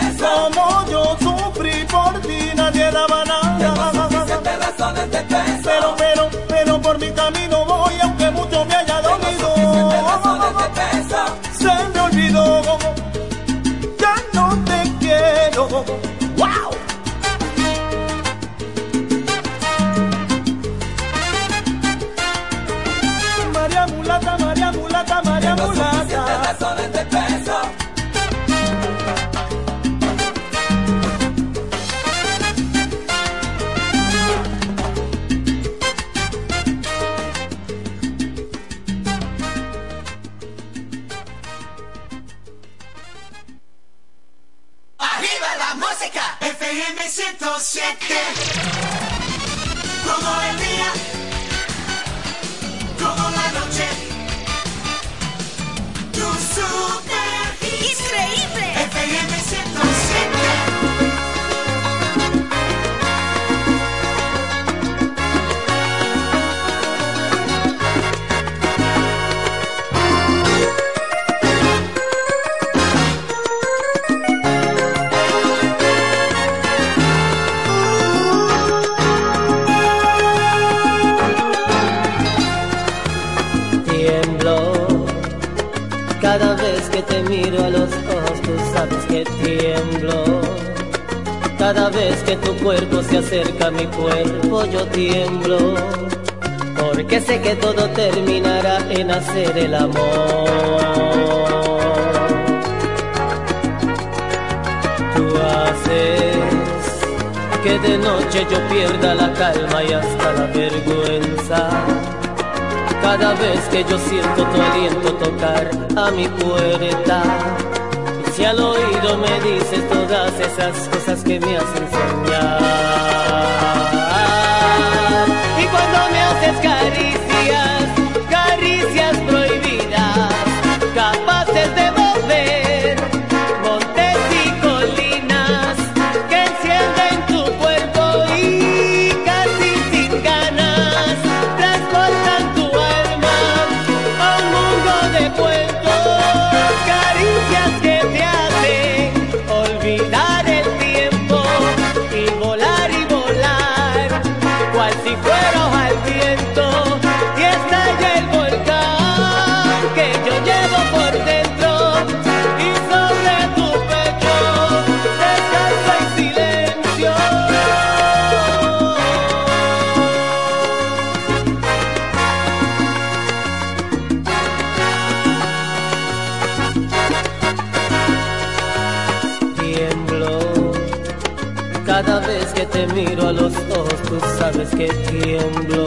que 182.62 182.68
te 182.68 182.88
miro 182.94 183.28
a 183.28 183.32
los 183.32 183.54
ojos, 183.76 184.22
sabes 184.38 184.70
que 184.70 184.88
tiemblo. 184.88 185.86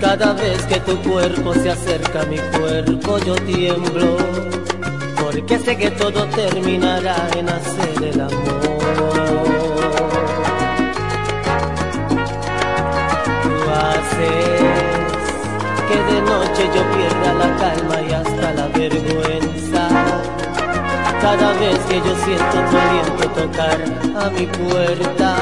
Cada 0.00 0.32
vez 0.32 0.60
que 0.66 0.80
tu 0.80 0.96
cuerpo 1.02 1.54
se 1.54 1.70
acerca 1.70 2.22
a 2.22 2.26
mi 2.26 2.38
cuerpo, 2.58 3.18
yo 3.18 3.34
tiemblo. 3.36 4.16
Porque 5.20 5.58
sé 5.58 5.76
que 5.76 5.90
todo 5.92 6.26
terminará 6.30 7.28
en 7.36 7.48
hacer 7.48 8.02
el 8.02 8.20
amor. 8.20 8.64
Tú 13.42 13.54
haces 13.84 14.62
que 15.88 15.98
de 16.12 16.22
noche 16.22 16.62
yo 16.74 16.82
pierda 16.96 17.34
la 17.34 17.56
calma 17.56 18.02
y 18.02 18.12
hasta 18.12 18.52
la 18.52 18.68
vergüenza 18.68 19.35
cada 21.26 21.52
vez 21.54 21.76
que 21.88 21.96
yo 21.96 22.14
siento 22.24 22.56
tu 22.70 22.76
aliento 22.78 23.28
tocar 23.30 23.80
a 24.16 24.30
mi 24.30 24.46
puerta, 24.46 25.36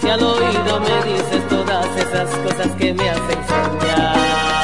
si 0.00 0.08
al 0.08 0.22
oído 0.22 0.78
me 0.78 1.02
dices 1.02 1.48
todas 1.48 1.84
esas 1.96 2.30
cosas 2.36 2.68
que 2.78 2.94
me 2.94 3.10
hacen 3.10 3.38
soñar. 3.48 4.57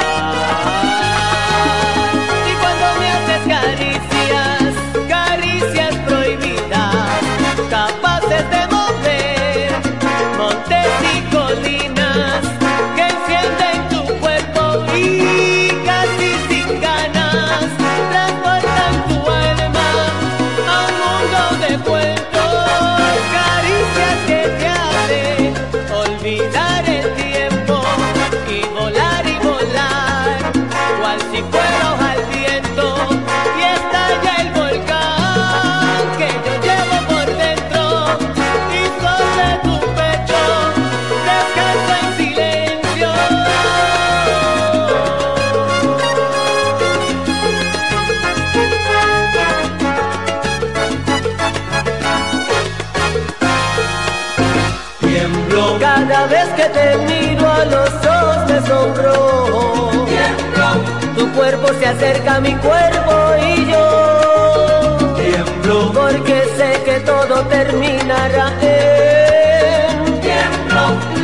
se 61.85 61.91
acerca 61.91 62.41
mi 62.41 62.55
cuerpo 62.55 63.13
y 63.47 63.71
yo 63.71 65.15
tiemblo. 65.17 65.93
porque 65.93 66.47
sé 66.57 66.83
que 66.83 67.01
todo 67.01 67.43
terminará 67.49 68.51
en 68.63 70.15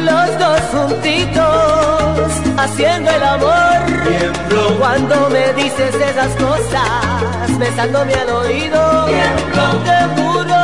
los 0.05 0.39
dos 0.39 0.61
juntitos 0.73 2.31
haciendo 2.59 3.11
el 3.11 3.23
amor. 3.23 3.79
Tiemblo. 4.07 4.77
Cuando 4.79 5.31
me 5.31 5.53
dices 5.55 5.95
esas 5.95 6.33
cosas 6.37 7.59
besándome 7.59 8.13
al 8.15 8.29
oído 8.29 9.07
tiemblo. 9.07 9.65
te 9.87 9.99
juro 10.21 10.61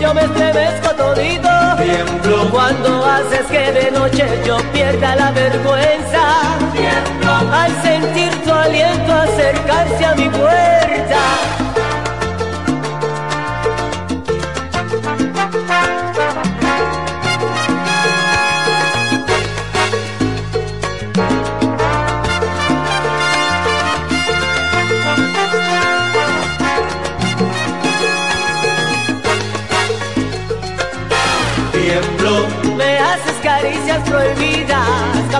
yo 0.00 0.14
me 0.14 0.22
estremezco 0.22 0.90
todito. 0.94 1.48
Tiemblo. 1.82 2.50
Cuando 2.50 3.04
haces 3.06 3.46
que 3.50 3.72
de 3.72 3.90
noche 3.90 4.24
yo 4.46 4.56
pierda 4.72 5.16
la 5.16 5.32
vergüenza 5.32 6.00
al 7.52 7.82
sentir 7.82 8.30
tu 8.42 8.52
aliento 8.52 9.12
acercarse 9.12 10.04
a 10.04 10.14
mi 10.14 10.28
pueblo. 10.28 10.79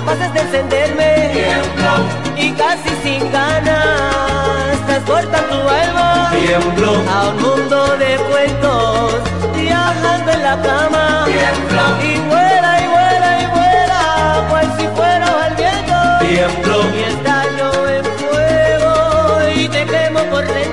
capaces 0.01 0.33
de 0.33 0.39
encenderme. 0.39 1.31
Y 2.37 2.51
casi 2.53 2.89
sin 3.03 3.31
ganas 3.31 4.85
transportan 4.87 5.47
tu 5.47 5.69
alma 5.69 6.31
a 6.31 7.29
un 7.29 7.41
mundo 7.41 7.97
de 7.97 8.17
cuentos. 8.29 9.15
Viajando 9.55 10.31
en 10.31 10.43
la 10.43 10.61
cama. 10.61 11.25
Y 11.29 12.19
vuela 12.29 12.81
y 12.81 12.87
vuela 12.87 13.41
y 13.41 13.45
vuela 13.47 14.47
cual 14.49 14.67
si 14.77 14.87
fuera 14.95 15.45
al 15.45 15.55
viento 15.55 15.97
y 16.95 17.03
estallo 17.03 17.89
en 17.89 18.05
fuego 18.05 18.93
y 19.55 19.67
te 19.67 19.85
quemo 19.85 20.23
por 20.31 20.45
dentro. 20.47 20.71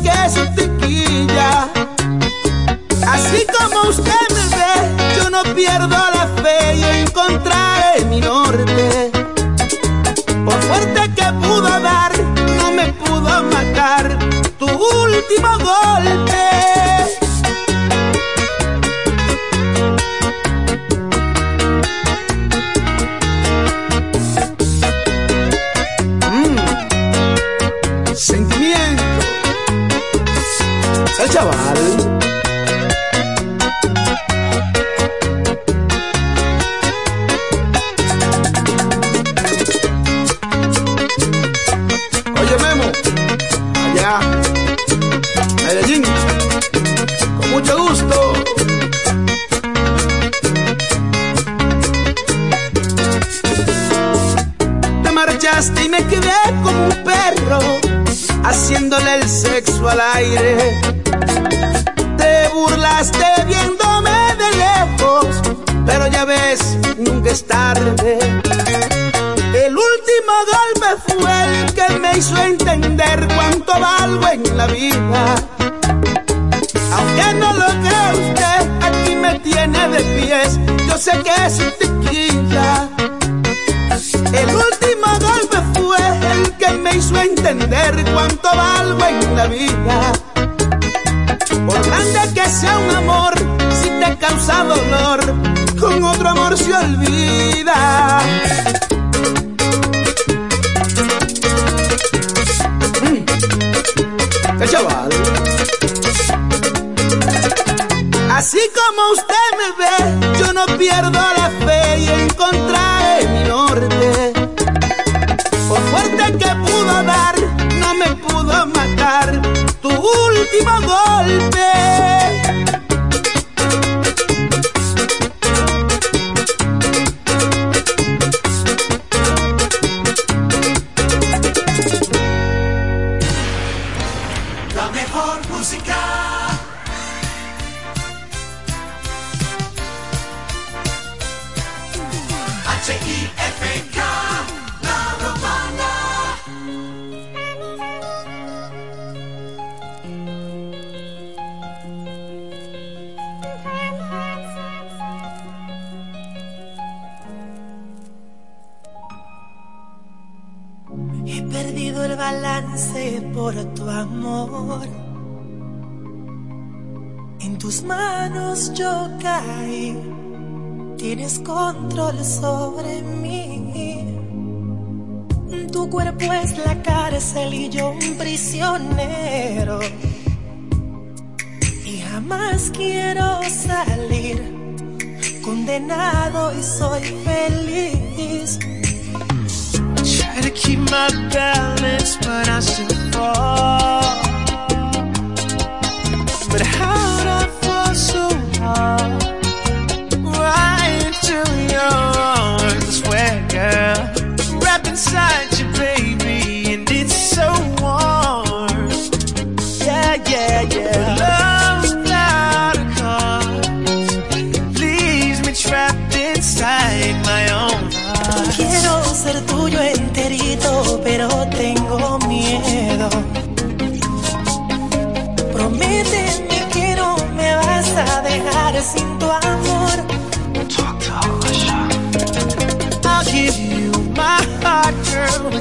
que 0.00 0.10
es 0.26 0.54
tiquilla. 0.54 1.68
Así 3.06 3.46
como 3.56 3.88
usted 3.90 4.26
me 4.34 4.44
ve, 4.56 5.16
yo 5.16 5.30
no 5.30 5.42
pierdo 5.54 5.88
la 5.88 6.28
fe, 6.42 6.78
yo 6.80 6.88
encontraré 6.88 8.04
mi 8.06 8.20
norte. 8.20 9.10
Por 10.44 10.60
fuerte 10.62 11.00
que 11.16 11.32
pudo 11.44 11.80
dar, 11.80 12.12
no 12.58 12.72
me 12.72 12.92
pudo 12.92 13.42
matar 13.44 14.18
tu 14.58 14.66
último 14.66 15.50
golpe. 15.58 16.31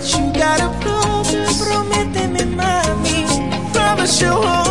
You 0.03 0.33
got 0.33 0.59
a 0.59 0.69
problem, 0.79 1.45
prométeme 1.59 2.43
mami, 2.57 3.23
I 3.53 3.69
promise 3.71 4.19
you'll 4.19 4.70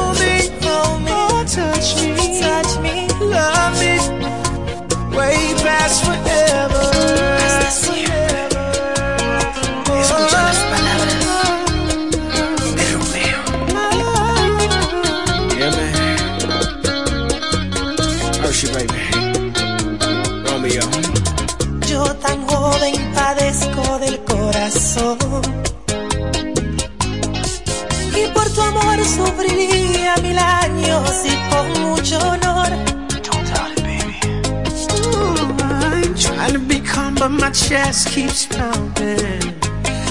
my 37.51 37.55
chest 37.55 38.11
keeps 38.11 38.47
pounding. 38.47 39.41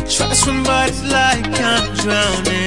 Try 0.09 0.27
to 0.27 0.35
swim, 0.35 0.61
but 0.63 0.89
it's 0.89 1.01
like 1.03 1.45
I'm 1.61 1.95
drowning. 1.95 2.58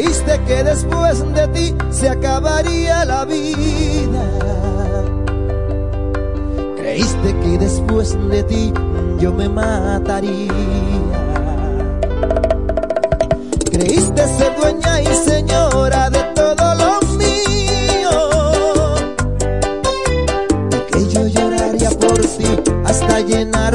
Creíste 0.00 0.40
que 0.46 0.62
después 0.62 1.34
de 1.34 1.48
ti 1.48 1.74
se 1.90 2.08
acabaría 2.08 3.04
la 3.04 3.24
vida. 3.24 4.30
Creíste 6.76 7.36
que 7.40 7.58
después 7.58 8.16
de 8.30 8.44
ti 8.44 8.72
yo 9.18 9.32
me 9.32 9.48
mataría. 9.48 10.52
Creíste 13.72 14.22
ser 14.38 14.56
dueña 14.60 15.00
y 15.02 15.06
señora 15.28 16.10
de 16.10 16.22
todo 16.36 16.74
lo 16.76 17.00
mío. 17.16 18.14
Que 20.92 21.08
yo 21.08 21.26
lloraría 21.26 21.90
por 21.90 22.20
ti 22.20 22.46
hasta 22.84 23.18
llenar 23.22 23.74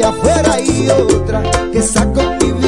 allá 0.00 0.08
afuera 0.08 0.52
hay 0.54 0.88
otra 0.88 1.42
que 1.72 1.82
saco 1.82 2.22
mi 2.40 2.59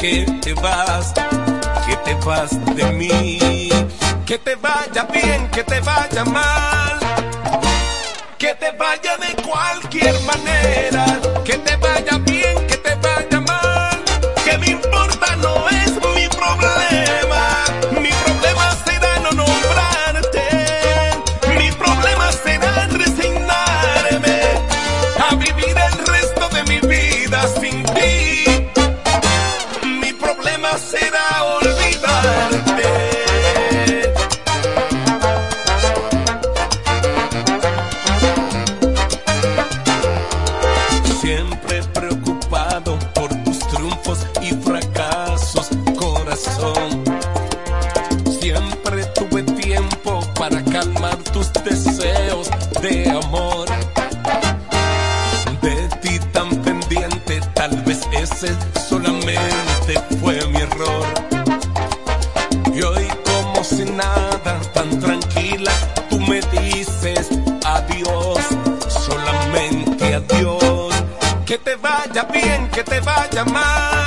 que 0.00 0.24
te 0.40 0.54
vas, 0.54 1.12
que 1.86 1.96
te 2.04 2.14
vas 2.26 2.50
de 2.74 2.84
mí. 2.92 3.68
Que 4.24 4.38
te 4.38 4.54
vaya 4.54 5.04
bien, 5.12 5.48
que 5.50 5.64
te 5.64 5.80
vaya 5.80 6.24
mal, 6.24 7.00
que 8.38 8.54
te 8.54 8.70
vaya 8.70 9.16
de 9.16 9.42
cualquier 9.42 10.14
manera, 10.20 11.04
que 11.44 11.58
te 11.58 11.69
que 72.80 72.90
te 72.90 73.00
vaya 73.00 73.44
mal. 73.44 73.99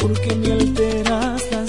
porque 0.00 0.34
me 0.34 0.52
alteras 0.52 1.59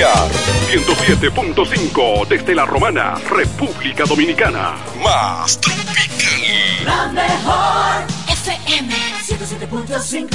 107.5 0.00 2.26
desde 2.26 2.54
La 2.54 2.64
Romana, 2.64 3.16
República 3.16 4.04
Dominicana. 4.04 4.74
Más 5.04 5.60
tropical. 5.60 6.86
La 6.86 7.08
mejor 7.08 8.06
FM 8.28 8.94
107.5. 9.20 10.30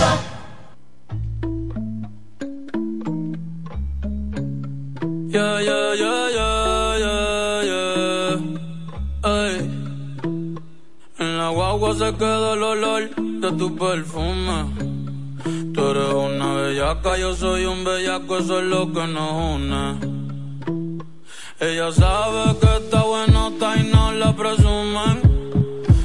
Yeah, 5.29 5.61
yeah, 5.61 5.95
yeah, 5.95 6.29
yeah, 6.29 6.97
yeah, 6.99 7.63
yeah. 7.63 8.37
Ay. 9.23 9.67
En 11.17 11.37
la 11.39 11.49
guagua 11.49 11.95
se 11.95 12.13
queda 12.17 12.53
el 12.53 12.61
olor 12.61 13.09
de 13.15 13.51
tu 13.53 13.75
perfume 13.75 14.94
Tú 15.45 15.89
eres 15.89 16.11
una 16.11 16.53
bellaca, 16.55 17.17
yo 17.17 17.35
soy 17.35 17.65
un 17.65 17.83
bellaco, 17.83 18.37
eso 18.39 18.57
es 18.57 18.65
lo 18.65 18.91
que 18.91 19.05
nos 19.05 19.31
une. 19.55 19.99
Ella 21.59 21.91
sabe 21.91 22.57
que 22.59 22.77
está 22.77 23.03
bueno, 23.03 23.49
está 23.49 23.77
y 23.77 23.83
no 23.83 24.11
la 24.11 24.35
presumen. 24.35 25.21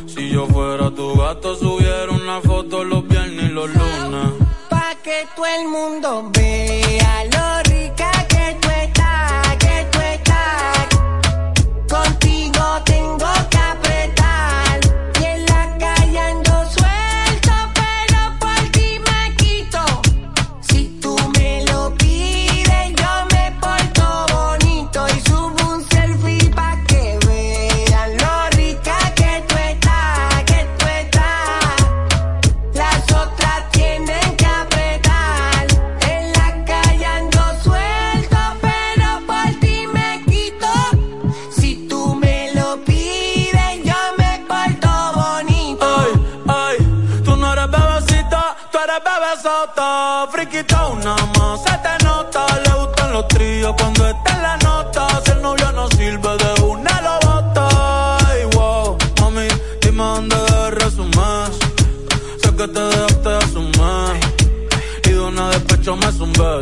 Si 0.07 0.29
yo 0.29 0.47
fuera 0.47 0.91
tu 0.91 1.17
gato, 1.17 1.57
subiera 1.57 2.13
una 2.13 2.43
foto 2.43 2.85
los 2.85 3.09
viernes 3.09 3.51
y 3.51 3.55
los 3.55 3.71
lunes. 3.71 4.31
Pa' 4.69 4.95
que 5.03 5.27
todo 5.35 5.47
el 5.47 5.69
mundo 5.69 6.31
vea 6.35 7.25
lo 7.33 7.70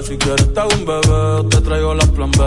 Si 0.09 0.17
quieres 0.17 0.55
te 0.55 0.61
hago 0.61 0.71
un 0.73 0.87
bebé, 0.87 1.49
te 1.51 1.61
traigo 1.61 1.93
las 1.93 2.09
plan 2.09 2.31
B. 2.31 2.43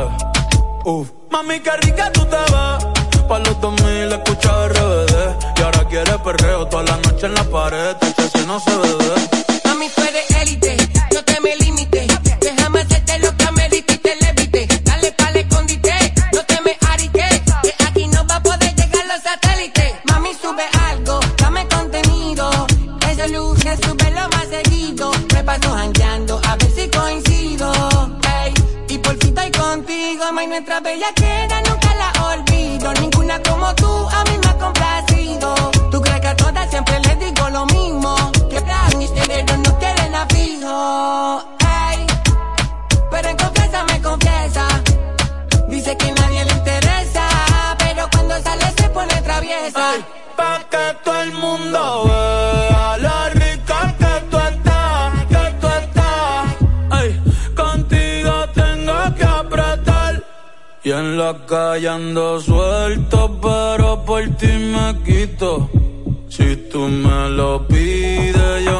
Uf. 0.83 1.11
Mami, 1.29 1.59
qué 1.59 1.69
rica 1.81 2.11
tú 2.11 2.21
te 2.21 2.35
ves. 2.35 3.27
Pa' 3.29 3.37
los 3.37 3.61
2000 3.61 4.13
escucha 4.13 4.67
RBD. 4.67 5.59
Y 5.59 5.61
ahora 5.61 5.87
quieres 5.87 6.17
perreo 6.23 6.65
toda 6.65 6.81
la 6.81 6.97
noche 6.97 7.27
en 7.27 7.35
la 7.35 7.43
pared. 7.43 7.95
Que 8.17 8.39
si 8.39 8.47
no 8.47 8.59
se 8.59 8.75
ve. 8.75 9.61
Mami, 9.63 9.89
tú 9.95 10.01
eres 10.01 10.41
élite, 10.41 10.75
no 11.13 11.23
te 11.23 11.39
me 11.39 11.55
nuestra 30.51 30.81
bella 30.81 31.07
queda, 31.15 31.61
nunca 31.61 31.95
la 31.95 32.11
olvido. 32.33 32.93
Ninguna 32.95 33.41
como 33.41 33.73
tú, 33.75 33.87
a 33.87 34.23
mí 34.25 34.37
me 34.43 34.49
ha 34.49 34.57
complacido. 34.57 35.55
Tú 35.89 36.01
crees 36.01 36.19
que 36.19 36.27
a 36.27 36.35
todas 36.35 36.69
siempre 36.69 36.99
les 36.99 37.19
digo 37.19 37.49
lo 37.49 37.65
mismo. 37.67 38.15
Que 38.49 38.61
plan, 38.61 38.97
mis 38.97 39.09
cerebros 39.11 39.59
no 39.59 39.79
quieren 39.79 40.13
a 40.13 40.25
fijo. 40.25 41.43
Pero 43.11 43.29
en 43.29 43.37
confianza 43.37 43.83
me 43.85 44.01
confiesa. 44.01 44.67
Dice 45.69 45.95
que 45.95 46.11
nadie 46.11 46.43
le 46.43 46.51
interesa, 46.51 47.25
pero 47.77 48.09
cuando 48.11 48.41
sale 48.41 48.65
se 48.77 48.89
pone 48.89 49.21
traviesa. 49.21 49.93
La 61.21 61.33
calle 61.45 61.87
suelto, 62.39 63.19
pero 63.43 64.03
por 64.07 64.23
ti 64.39 64.51
me 64.73 64.87
quito. 65.05 65.69
Si 66.29 66.47
tú 66.71 66.81
me 67.03 67.19
lo 67.39 67.51
pides, 67.67 68.53
yo 68.67 68.70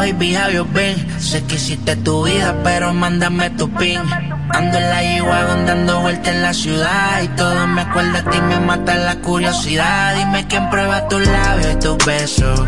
baby, 0.00 0.34
you 0.52 0.64
been? 0.64 0.96
Sé 1.20 1.44
que 1.44 1.56
hiciste 1.56 1.94
tu 1.96 2.24
vida, 2.24 2.54
pero 2.64 2.94
mándame 2.94 3.50
tu 3.50 3.68
pin. 3.68 4.00
Ando 4.52 4.78
en 4.78 4.90
la 4.90 5.02
G-Wagon 5.02 5.66
dando 5.66 6.00
vueltas 6.00 6.34
en 6.34 6.42
la 6.42 6.52
ciudad 6.52 7.22
Y 7.22 7.28
todo 7.28 7.68
me 7.68 7.82
acuerda 7.82 8.20
de 8.20 8.30
ti, 8.32 8.40
me 8.40 8.58
mata 8.58 8.96
la 8.96 9.14
curiosidad 9.20 10.16
Dime 10.16 10.44
quién 10.48 10.68
prueba 10.70 11.06
tus 11.06 11.24
labios 11.24 11.72
y 11.72 11.76
tus 11.76 12.04
besos 12.04 12.60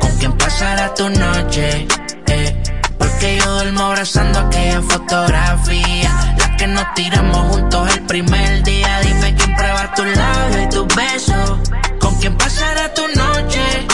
Con 0.00 0.18
quién 0.18 0.32
pasará 0.36 0.92
tu 0.92 1.08
noche 1.08 1.88
eh. 2.26 2.62
Porque 2.98 3.38
yo 3.38 3.54
duermo 3.54 3.84
abrazando 3.84 4.38
aquella 4.38 4.82
fotografía 4.82 6.10
La 6.36 6.56
que 6.58 6.66
nos 6.66 6.92
tiramos 6.92 7.38
juntos 7.54 7.96
el 7.96 8.02
primer 8.02 8.62
día 8.62 9.00
Dime 9.00 9.34
quién 9.34 9.56
prueba 9.56 9.94
tus 9.94 10.06
labios 10.14 10.62
y 10.62 10.68
tus 10.68 10.94
besos 10.94 11.60
Con 12.00 12.14
quién 12.20 12.36
pasará 12.36 12.92
tu 12.92 13.08
noche. 13.08 13.86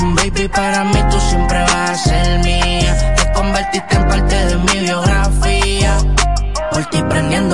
Baby, 0.00 0.48
para 0.48 0.84
mí 0.84 0.98
tú 1.10 1.18
siempre 1.20 1.60
vas 1.62 1.90
a 1.90 1.94
ser 1.96 2.38
mía. 2.44 2.87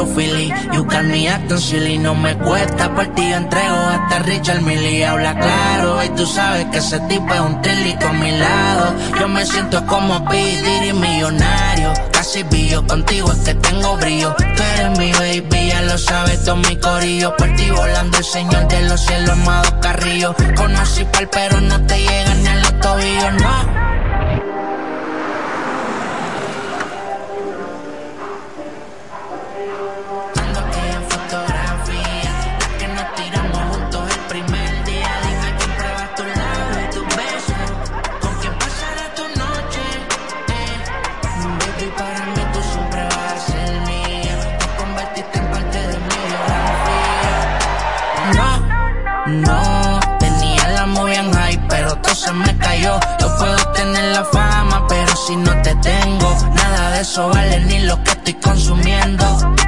Philly, 0.06 0.52
you 0.72 0.84
got 0.84 1.04
me 1.04 1.28
acting 1.28 1.58
silly 1.58 1.98
No 1.98 2.14
me 2.14 2.36
cuesta, 2.36 2.94
por 2.94 3.06
ti 3.14 3.30
yo 3.30 3.36
entrego 3.36 3.76
hasta 3.76 4.18
Richard 4.20 4.62
Millie 4.62 5.04
Habla 5.04 5.34
claro, 5.38 6.02
y 6.04 6.08
tú 6.10 6.26
sabes 6.26 6.66
que 6.66 6.78
ese 6.78 6.98
tipo 7.00 7.32
es 7.32 7.40
un 7.40 7.60
tilito 7.62 8.08
a 8.08 8.12
mi 8.12 8.30
lado. 8.32 8.94
Yo 9.20 9.28
me 9.28 9.44
siento 9.44 9.84
como 9.86 10.24
P. 10.26 10.36
Diddy 10.36 10.92
millonario. 10.92 11.92
Casi 12.12 12.42
billo, 12.44 12.86
contigo 12.86 13.30
es 13.32 13.38
que 13.38 13.54
tengo 13.54 13.96
brillo. 13.96 14.34
Tú 14.36 14.62
eres 14.74 14.98
mi 14.98 15.12
baby, 15.12 15.68
ya 15.68 15.82
lo 15.82 15.98
sabes, 15.98 16.44
todo 16.44 16.56
mi 16.56 16.76
corillo. 16.76 17.36
Por 17.36 17.54
ti 17.56 17.70
volando 17.70 18.18
el 18.18 18.24
señor 18.24 18.68
de 18.68 18.88
los 18.88 19.00
cielos, 19.00 19.30
amado 19.30 19.80
Carrillo. 19.80 20.34
Conocí 20.56 21.04
pal, 21.04 21.28
pero 21.30 21.60
no 21.60 21.80
te 21.86 21.98
llegan 21.98 22.42
ni 22.42 22.48
a 22.48 22.54
los 22.56 22.80
tobillos, 22.80 23.32
no 23.34 23.93
tener 53.84 54.12
la 54.12 54.24
fama 54.24 54.86
pero 54.88 55.14
si 55.16 55.36
no 55.36 55.50
te 55.62 55.74
tengo 55.76 56.36
Nada 56.54 56.90
de 56.92 57.00
eso 57.02 57.28
vale 57.28 57.60
ni 57.60 57.80
lo 57.80 58.02
que 58.02 58.10
estoy 58.10 58.34
consumiendo. 58.34 59.24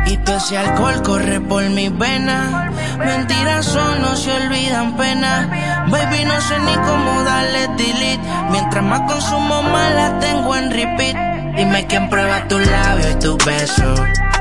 Y 0.06 0.16
todo 0.18 0.36
ese 0.36 0.56
alcohol 0.56 1.02
corre 1.02 1.40
por 1.40 1.62
mis 1.70 1.96
venas 1.96 2.72
Mentiras 2.98 3.66
son, 3.66 4.00
no 4.00 4.16
se 4.16 4.32
olvidan 4.32 4.96
pena. 4.96 5.86
Baby, 5.90 6.24
no 6.24 6.40
sé 6.40 6.58
ni 6.60 6.74
cómo 6.74 7.22
darle 7.24 7.68
delete. 7.76 8.20
Mientras 8.50 8.82
más 8.82 9.00
consumo, 9.00 9.62
más 9.62 9.94
la 9.94 10.18
tengo 10.18 10.56
en 10.56 10.70
repeat. 10.70 11.56
Dime 11.56 11.86
quién 11.86 12.08
prueba 12.08 12.48
tu 12.48 12.58
labio 12.58 13.10
y 13.10 13.14
tu 13.16 13.36
beso. 13.44 13.94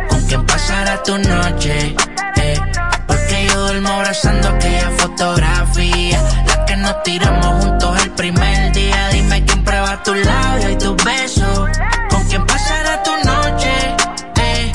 Con 0.10 0.22
quién 0.28 0.46
pasará 0.46 1.04
tu 1.04 1.18
noche. 1.18 1.96
Eh. 2.38 2.60
Porque 3.08 3.48
yo 3.48 3.60
duermo 3.60 3.90
abrazando 3.90 4.48
aquella 4.48 4.90
fotografía. 4.98 6.22
La 6.48 6.66
que 6.66 6.78
nos 6.78 7.04
tiramos 7.04 7.64
juntos 7.64 8.04
el 8.04 8.12
primer 8.12 8.72
día 8.72 9.10
prueba 9.66 10.02
tu 10.04 10.14
labio 10.14 10.70
y 10.70 10.78
tu 10.78 10.96
beso. 11.04 11.68
Con 12.10 12.24
quién 12.30 12.46
pasará 12.46 13.04
tu 13.04 13.12
noche 13.26 13.72
eh. 14.38 14.72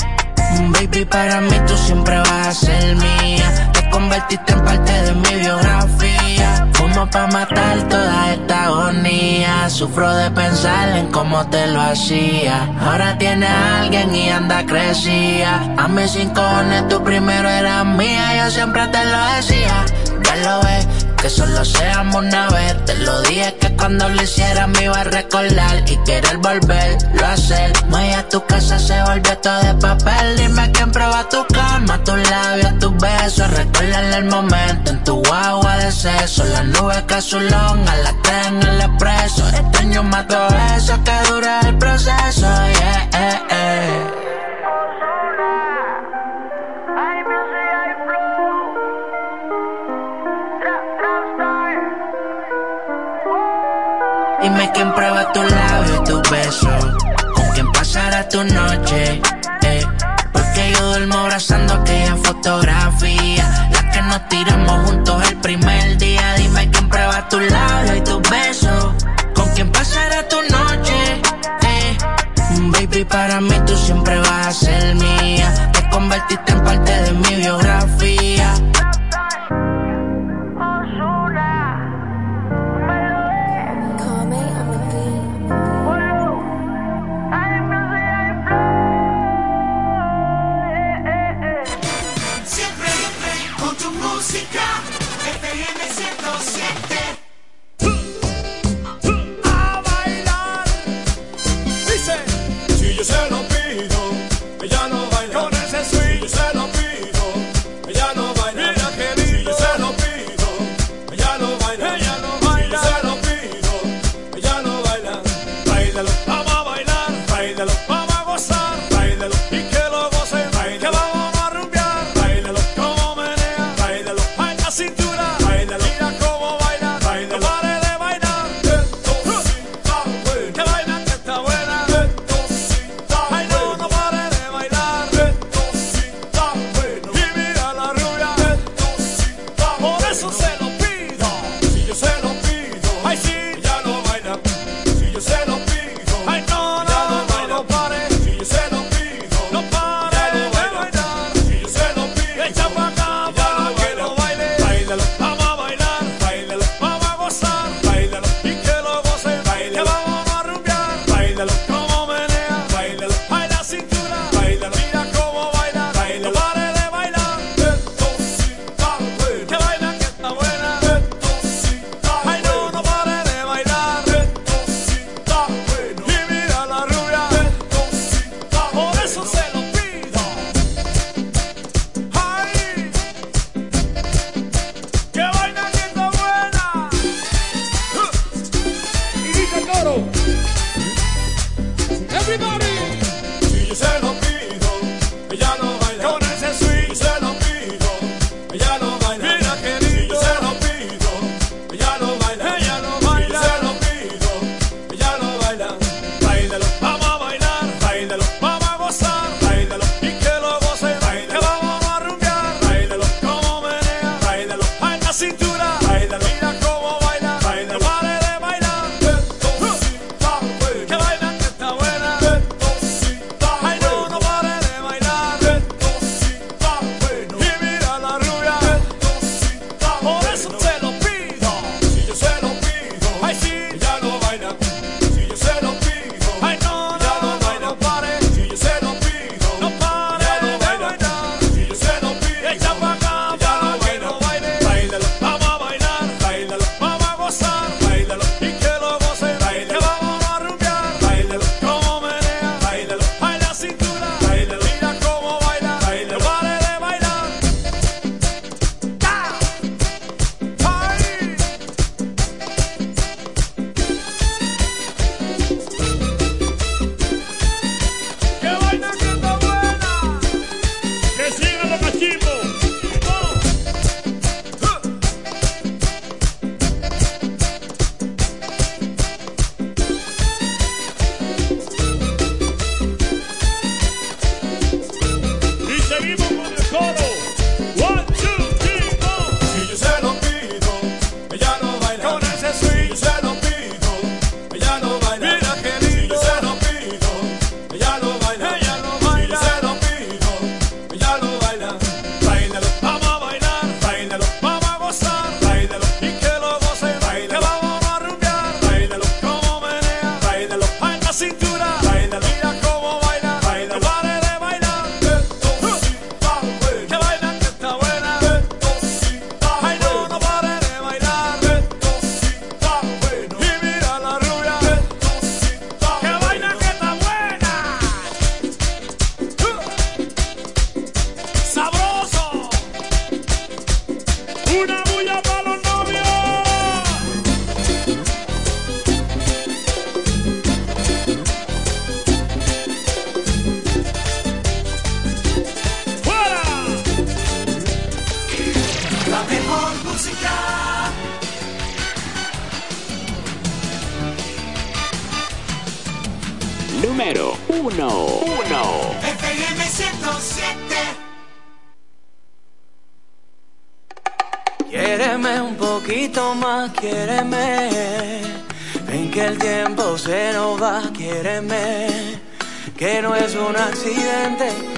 Baby, 0.73 1.05
para 1.05 1.41
mí 1.41 1.55
tú 1.67 1.75
siempre 1.77 2.17
vas 2.17 2.47
a 2.47 2.53
ser 2.53 2.95
mía. 2.95 3.71
Te 3.73 3.89
convertiste 3.89 4.51
en 4.53 4.63
parte 4.63 4.91
de 4.91 5.13
mi 5.13 5.35
biografía. 5.39 6.67
Fumo 6.73 7.09
pa' 7.09 7.27
matar 7.27 7.87
toda 7.87 8.33
esta 8.33 8.65
agonía. 8.65 9.69
Sufro 9.69 10.13
de 10.15 10.29
pensar 10.31 10.89
en 10.97 11.07
cómo 11.07 11.47
te 11.47 11.67
lo 11.67 11.81
hacía. 11.81 12.69
Ahora 12.81 13.17
tiene 13.17 13.47
a 13.47 13.81
alguien 13.81 14.13
y 14.13 14.29
anda 14.29 14.65
crecía. 14.65 15.73
A 15.77 15.87
mis 15.87 16.11
sin 16.11 16.29
cojones 16.29 16.87
tú 16.89 17.03
primero 17.03 17.47
eras 17.49 17.85
mía 17.85 18.45
Yo 18.45 18.51
siempre 18.51 18.85
te 18.87 19.05
lo 19.05 19.25
decía. 19.35 19.85
Ya 20.23 20.35
lo 20.37 20.61
ves 20.61 21.00
que 21.21 21.29
solo 21.29 21.63
seamos 21.63 22.15
una 22.15 22.49
vez 22.49 22.85
Te 22.85 22.95
lo 22.95 23.21
dije 23.21 23.55
que 23.59 23.75
cuando 23.75 24.09
lo 24.09 24.21
hiciera 24.23 24.67
me 24.67 24.85
iba 24.85 24.99
a 24.99 25.03
recordar 25.03 25.83
Y 25.85 25.97
querer 26.03 26.37
volverlo 26.37 27.25
a 27.25 27.33
hacer. 27.33 27.71
Muy 27.87 28.11
a 28.13 28.27
tu 28.27 28.43
casa 28.45 28.79
se 28.79 29.01
volvió 29.03 29.37
todo 29.37 29.61
de 29.61 29.73
papel. 29.75 30.37
Dime 30.37 30.71
quién 30.71 30.91
prueba 30.91 31.27
tu 31.29 31.45
cama, 31.47 32.03
tus 32.03 32.29
labios, 32.29 32.79
tus 32.79 32.95
besos. 32.97 33.51
Recuérdale 33.51 34.17
el 34.17 34.25
momento 34.25 34.91
en 34.91 35.03
tu 35.03 35.21
guagua 35.23 35.77
de 35.77 35.91
sexo 35.91 36.43
Las 36.45 36.65
nubes 36.65 37.01
que 37.03 37.13
azulón 37.13 37.87
a 37.87 37.95
las 37.97 38.15
tres 38.23 38.47
en 38.47 38.63
el 38.63 38.81
expreso. 38.81 39.47
Extraño 39.49 40.03
más 40.03 40.27
todo 40.27 40.47
eso 40.77 41.03
que 41.03 41.29
dura 41.29 41.59
el 41.61 41.77
proceso 41.77 42.41
Yeah, 42.41 43.09
eh, 43.13 43.41
eh. 43.49 44.20
Dime 54.41 54.71
quién 54.73 54.93
prueba 54.93 55.31
tu 55.33 55.41
labio 55.43 55.95
y 55.95 56.03
tu 56.03 56.21
beso 56.29 56.69
Con 57.35 57.45
quién 57.53 57.71
pasará 57.71 58.27
tu 58.27 58.43
noche 58.43 59.21
eh. 59.63 59.85
Porque 60.31 60.73
yo 60.73 60.85
duermo 60.89 61.17
abrazando 61.19 61.73
aquella 61.73 62.15
fotografía 62.17 63.69
La 63.71 63.91
que 63.91 64.01
nos 64.01 64.29
tiramos 64.29 64.89
juntos 64.89 65.29
el 65.29 65.37
primer 65.37 65.97
día 65.97 66.33
Dime 66.37 66.69
quién 66.71 66.89
prueba 66.89 67.29
tu 67.29 67.39
labio 67.39 67.95
y 67.95 68.01
tu 68.01 68.21
beso 68.21 68.95
Con 69.33 69.49
quién 69.53 69.71
pasará 69.71 70.27
tu 70.27 70.41
noche 70.41 71.21
para 73.05 73.41
mí 73.41 73.53
tú 73.65 73.75
siempre 73.75 74.17
vas 74.19 74.47
a 74.47 74.53
ser 74.53 74.95
mía. 74.95 75.71
Te 75.73 75.89
convertiste 75.89 76.51
en 76.51 76.63
parte 76.63 76.91
de 76.91 77.11
mi 77.13 77.35
biografía. 77.35 78.20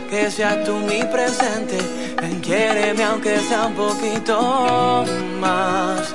Que 0.09 0.31
seas 0.31 0.63
tú 0.63 0.77
mi 0.77 1.03
presente. 1.03 1.77
Ven, 2.21 2.39
quiéreme 2.39 3.03
aunque 3.03 3.37
sea 3.39 3.65
un 3.67 3.73
poquito 3.73 5.05
más. 5.39 6.13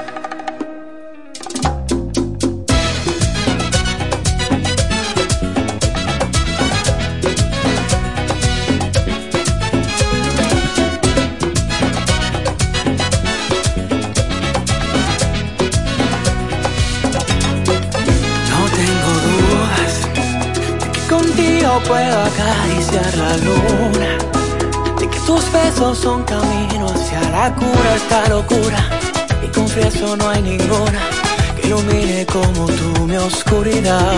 Puedo 21.80 22.22
acariciar 22.22 23.16
la 23.16 23.36
luna, 23.38 24.18
de 24.98 25.08
que 25.08 25.20
tus 25.20 25.52
besos 25.52 25.98
son 25.98 26.24
camino 26.24 26.86
hacia 26.86 27.20
la 27.30 27.54
cura, 27.54 27.94
esta 27.96 28.28
locura. 28.28 28.90
Y 29.42 29.48
confieso 29.48 30.16
no 30.16 30.28
hay 30.28 30.42
ninguna 30.42 31.00
que 31.56 31.68
ilumine 31.68 32.26
como 32.26 32.66
tú 32.66 33.06
mi 33.06 33.16
oscuridad. 33.16 34.12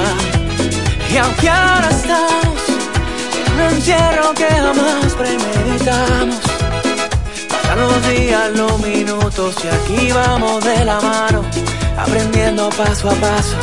Y 1.13 1.17
aunque 1.17 1.49
ahora 1.49 1.89
estamos 1.91 2.61
en 3.47 3.53
un 3.53 3.61
encierro 3.75 4.33
que 4.35 4.47
jamás 4.47 5.13
premeditamos, 5.19 6.41
pasan 7.49 7.81
los 7.81 8.09
días, 8.09 8.51
los 8.55 8.79
minutos 8.81 9.57
y 9.65 9.69
aquí 9.69 10.13
vamos 10.13 10.65
de 10.65 10.85
la 10.85 11.01
mano, 11.01 11.45
aprendiendo 11.99 12.71
paso 12.71 13.11
a 13.11 13.15
paso 13.15 13.57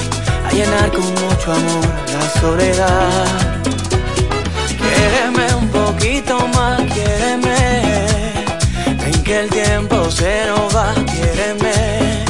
a 0.46 0.52
llenar 0.52 0.92
con 0.92 1.06
mucho 1.06 1.52
amor 1.52 1.86
la 2.14 2.42
soledad. 2.42 3.47
Quiéreme 4.98 5.54
un 5.54 5.68
poquito 5.70 6.36
más, 6.56 6.82
quiéreme. 6.92 7.58
Ven 9.00 9.24
que 9.24 9.40
el 9.42 9.50
tiempo 9.50 10.10
se 10.10 10.46
nos 10.48 10.76
va, 10.76 10.94
quiéreme. 11.12 12.26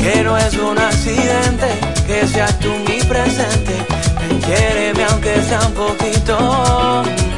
Que 0.00 0.22
no 0.22 0.38
es 0.38 0.54
un 0.54 0.78
accidente, 0.78 1.68
que 2.06 2.26
seas 2.28 2.56
tú 2.60 2.70
mi 2.88 3.00
presente. 3.02 3.74
Ven, 4.20 4.40
quiéreme 4.40 5.04
aunque 5.10 5.42
sea 5.42 5.60
un 5.66 5.74
poquito 5.74 6.36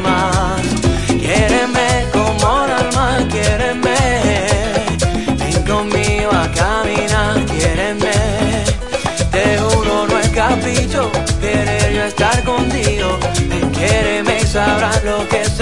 más. 0.02 0.60
Quiéreme 1.06 1.88
como 2.12 2.64
el 2.64 2.72
alma, 2.72 3.18
quiéreme. 3.30 3.96
Ven 5.40 5.62
conmigo 5.64 6.30
a 6.30 6.46
caminar, 6.52 7.34
quiéreme. 7.46 8.28
Te 9.30 9.58
juro 9.58 10.06
no 10.06 10.18
es 10.18 10.28
capricho 10.30 11.10
Querer 11.40 11.92
yo 11.92 12.04
estar 12.04 12.42
contigo 12.44 13.18
Ven, 13.48 13.70
sabrás 14.48 15.04
lo 15.04 15.28
que 15.28 15.42
es 15.42 15.60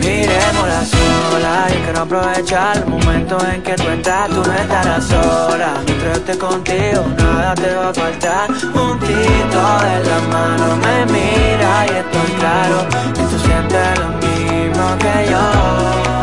Miremos 0.00 0.68
la 0.68 0.84
sola 0.86 1.66
y 1.68 1.84
que 1.84 1.92
no 1.92 2.00
aprovechar 2.00 2.93
momento 3.04 3.38
en 3.52 3.62
que 3.62 3.74
tú 3.74 3.88
estás, 3.88 4.28
tú 4.28 4.42
no 4.42 4.52
estarás 4.54 5.04
sola. 5.04 5.74
Mientras 5.86 6.18
esté 6.18 6.38
contigo, 6.38 7.04
nada 7.18 7.54
te 7.54 7.74
va 7.74 7.88
a 7.88 7.94
faltar. 7.94 8.48
Juntito 8.48 9.60
de 9.84 10.04
la 10.08 10.20
mano 10.32 10.76
me 10.76 11.06
mira 11.12 11.86
y 11.86 11.90
estoy 12.02 12.30
claro 12.38 12.88
que 13.14 13.22
tú 13.22 13.38
sientes 13.38 13.98
lo 13.98 14.08
mismo 14.24 14.98
que 14.98 15.30
yo. 15.30 16.14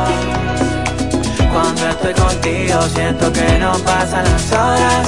Cuando 1.53 1.89
estoy 1.89 2.13
contigo 2.13 2.81
siento 2.95 3.31
que 3.33 3.59
no 3.59 3.73
pasan 3.79 4.23
las 4.23 4.51
horas 4.53 5.07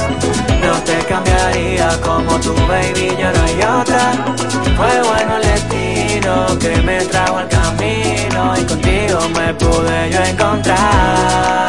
No 0.61 0.73
te 0.83 0.97
cambiaría 1.05 1.97
como 2.01 2.37
tu 2.41 2.53
baby, 2.67 3.15
yo 3.17 3.31
no 3.31 3.43
hay 3.43 3.81
otra 3.81 4.11
Fue 4.75 5.01
bueno 5.09 5.37
el 5.37 5.45
destino 6.13 6.59
que 6.59 6.81
me 6.81 6.99
trajo 7.05 7.37
al 7.37 7.49
camino 7.49 8.53
Y 8.57 8.63
contigo 8.63 9.19
me 9.35 9.53
pude 9.55 10.11
yo 10.11 10.23
encontrar. 10.23 11.67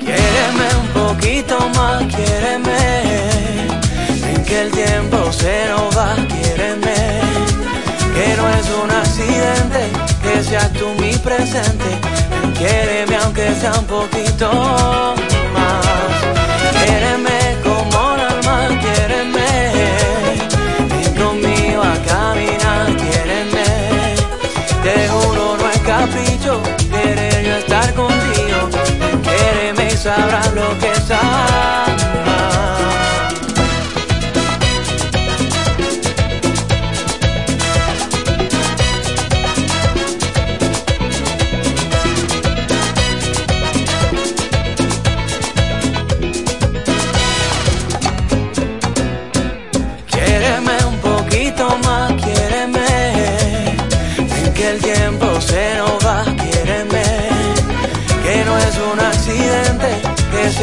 Quiéreme 0.00 0.68
un 0.80 0.88
poquito 0.88 1.58
más, 1.76 2.02
quiéreme 2.14 3.02
Ven 4.22 4.44
que 4.44 4.60
el 4.62 4.70
tiempo 4.70 5.32
se 5.32 5.68
nos 5.68 5.96
va, 5.96 6.14
quiéreme 6.28 7.20
Que 8.14 8.36
no 8.36 8.48
es 8.48 8.66
un 8.82 8.90
accidente, 8.90 9.90
que 10.22 10.42
seas 10.44 10.72
tú 10.72 10.88
mi 11.00 11.12
presente 11.18 11.98
Ven, 12.30 12.52
quiéreme 12.52 13.16
aunque 13.16 13.54
sea 13.54 13.72
un 13.74 13.86
poquito 13.86 14.50
más. 15.54 16.84
Quiéreme 16.84 17.41
querer 26.90 27.44
yo 27.44 27.56
estar 27.56 27.94
contigo. 27.94 28.68
Y 29.92 29.96
sabrás 29.96 30.52
lo 30.52 30.78
que 30.78 30.90
es 30.90 31.10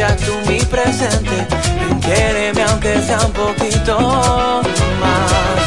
seas 0.00 0.16
tú 0.16 0.32
mi 0.48 0.58
presente. 0.60 1.46
Ven, 1.78 2.00
quiéreme 2.00 2.62
aunque 2.62 3.02
sea 3.02 3.20
un 3.20 3.32
poquito 3.32 4.62
más. 5.02 5.60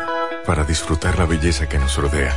para 0.46 0.62
disfrutar 0.62 1.18
la 1.18 1.26
belleza 1.26 1.68
que 1.68 1.80
nos 1.80 1.96
rodea 1.96 2.36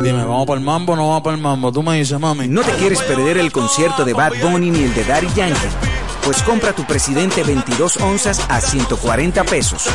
Dime, 0.00 0.24
¿vamos 0.24 0.46
para 0.46 0.58
el 0.58 0.64
mambo 0.64 0.92
o 0.92 0.96
no 0.96 1.08
vamos 1.08 1.22
para 1.22 1.36
el 1.36 1.42
mambo? 1.42 1.72
Tú 1.72 1.82
me 1.82 1.98
dices, 1.98 2.18
mami. 2.20 2.48
¿No 2.48 2.62
te 2.62 2.72
quieres 2.72 3.00
perder 3.02 3.38
el 3.38 3.50
concierto 3.50 4.04
de 4.04 4.12
Bad 4.12 4.32
Bunny 4.42 4.70
ni 4.70 4.84
el 4.84 4.94
de 4.94 5.04
Daddy 5.04 5.28
Yankee? 5.34 5.68
Pues 6.24 6.42
compra 6.42 6.72
tu 6.72 6.84
presidente 6.84 7.42
22 7.42 7.96
onzas 7.98 8.40
a 8.48 8.60
140 8.60 9.44
pesos. 9.44 9.88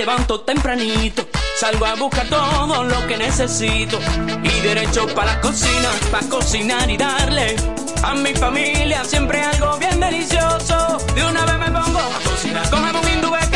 levanto 0.00 0.40
tempranito, 0.40 1.28
salgo 1.58 1.84
a 1.84 1.94
buscar 1.94 2.26
todo 2.26 2.84
lo 2.84 3.06
que 3.06 3.18
necesito 3.18 3.98
y 4.42 4.48
derecho 4.60 5.06
para 5.08 5.34
la 5.34 5.40
cocina, 5.42 5.90
para 6.10 6.26
cocinar 6.26 6.90
y 6.90 6.96
darle 6.96 7.54
a 8.02 8.14
mi 8.14 8.32
familia 8.32 9.04
siempre 9.04 9.42
algo 9.42 9.76
bien 9.76 10.00
delicioso. 10.00 10.96
De 11.14 11.22
una 11.22 11.44
vez 11.44 11.58
me 11.58 11.66
pongo 11.66 11.98
a 11.98 12.18
cocinar 12.24 12.70
con 12.70 12.82
jamón 12.82 13.34
a 13.34 13.49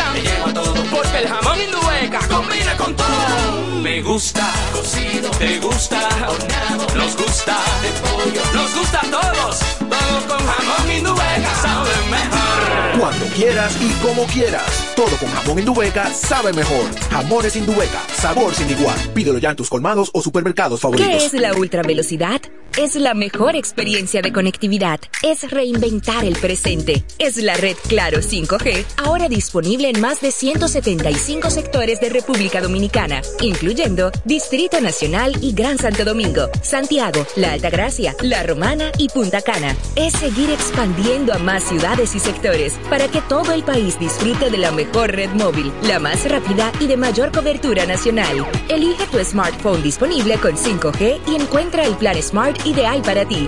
todo 0.55 0.73
porque 0.89 1.17
el 1.19 1.27
jamón 1.27 1.61
indubeca 1.61 2.19
combina 2.27 2.77
con 2.77 2.95
todo. 2.95 3.81
Me 3.83 4.01
gusta 4.01 4.51
cocido, 4.73 5.29
te 5.31 5.59
gusta 5.59 6.09
horneado, 6.27 6.87
nos 6.95 7.15
gusta 7.15 7.57
de 7.83 7.89
pollo, 8.01 8.41
nos 8.53 8.75
gusta 8.75 8.99
a 8.99 9.11
todos, 9.11 9.59
todos 9.79 10.23
con 10.27 10.47
jamón 10.47 10.91
indubeca 10.91 11.55
saben 11.61 12.09
mejor. 12.09 12.99
Cuando 12.99 13.25
quieras 13.35 13.77
y 13.81 13.89
como 14.05 14.25
quieras. 14.25 14.85
Todo 14.95 15.17
con 15.17 15.29
jamón 15.29 15.59
Indubeca 15.59 16.09
sabe 16.13 16.53
mejor. 16.53 16.85
Jamones 17.11 17.55
Indubeca, 17.57 18.01
sabor 18.13 18.53
sin 18.55 18.69
igual. 18.69 18.97
Pídelo 19.13 19.37
ya 19.37 19.49
en 19.49 19.55
tus 19.57 19.69
colmados 19.69 20.09
o 20.13 20.21
supermercados 20.21 20.79
favoritos. 20.79 21.11
¿Qué 21.11 21.25
es 21.25 21.33
la 21.33 21.53
ultravelocidad? 21.53 22.41
Es 22.77 22.95
la 22.95 23.13
mejor 23.13 23.55
experiencia 23.55 24.21
de 24.21 24.31
conectividad. 24.31 24.99
Es 25.21 25.49
reinventar 25.51 26.23
el 26.23 26.35
presente. 26.37 27.03
Es 27.19 27.37
la 27.37 27.55
red 27.55 27.75
Claro 27.87 28.19
5G, 28.19 28.85
ahora 28.97 29.27
disponible 29.27 29.89
en 29.89 29.99
más 29.99 30.21
de 30.21 30.31
175 30.45 31.49
sectores 31.49 31.99
de 31.99 32.09
República 32.09 32.61
Dominicana, 32.61 33.23
incluyendo 33.41 34.11
Distrito 34.25 34.79
Nacional 34.79 35.35
y 35.41 35.53
Gran 35.53 35.79
Santo 35.79 36.05
Domingo, 36.05 36.51
Santiago, 36.61 37.25
La 37.35 37.53
Altagracia, 37.53 38.15
La 38.21 38.43
Romana 38.43 38.91
y 38.99 39.09
Punta 39.09 39.41
Cana. 39.41 39.75
Es 39.95 40.13
seguir 40.13 40.51
expandiendo 40.51 41.33
a 41.33 41.39
más 41.39 41.63
ciudades 41.63 42.13
y 42.13 42.19
sectores 42.19 42.73
para 42.91 43.07
que 43.07 43.21
todo 43.21 43.53
el 43.53 43.63
país 43.63 43.99
disfrute 43.99 44.51
de 44.51 44.59
la 44.59 44.71
mejor 44.71 45.13
red 45.15 45.31
móvil, 45.31 45.73
la 45.81 45.97
más 45.97 46.29
rápida 46.29 46.71
y 46.79 46.85
de 46.85 46.97
mayor 46.97 47.31
cobertura 47.31 47.87
nacional. 47.87 48.45
Elige 48.69 49.07
tu 49.07 49.17
smartphone 49.23 49.81
disponible 49.81 50.37
con 50.37 50.55
5G 50.55 51.21
y 51.27 51.35
encuentra 51.41 51.85
el 51.85 51.95
plan 51.95 52.21
Smart 52.21 52.63
ideal 52.67 53.01
para 53.01 53.25
ti. 53.25 53.47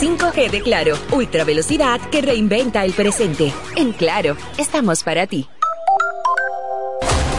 5G 0.00 0.50
de 0.50 0.62
Claro, 0.62 0.96
ultra 1.12 1.44
velocidad 1.44 2.00
que 2.10 2.22
reinventa 2.22 2.82
el 2.86 2.94
presente. 2.94 3.52
En 3.76 3.92
Claro, 3.92 4.38
estamos 4.56 5.02
para 5.02 5.26
ti. 5.26 5.46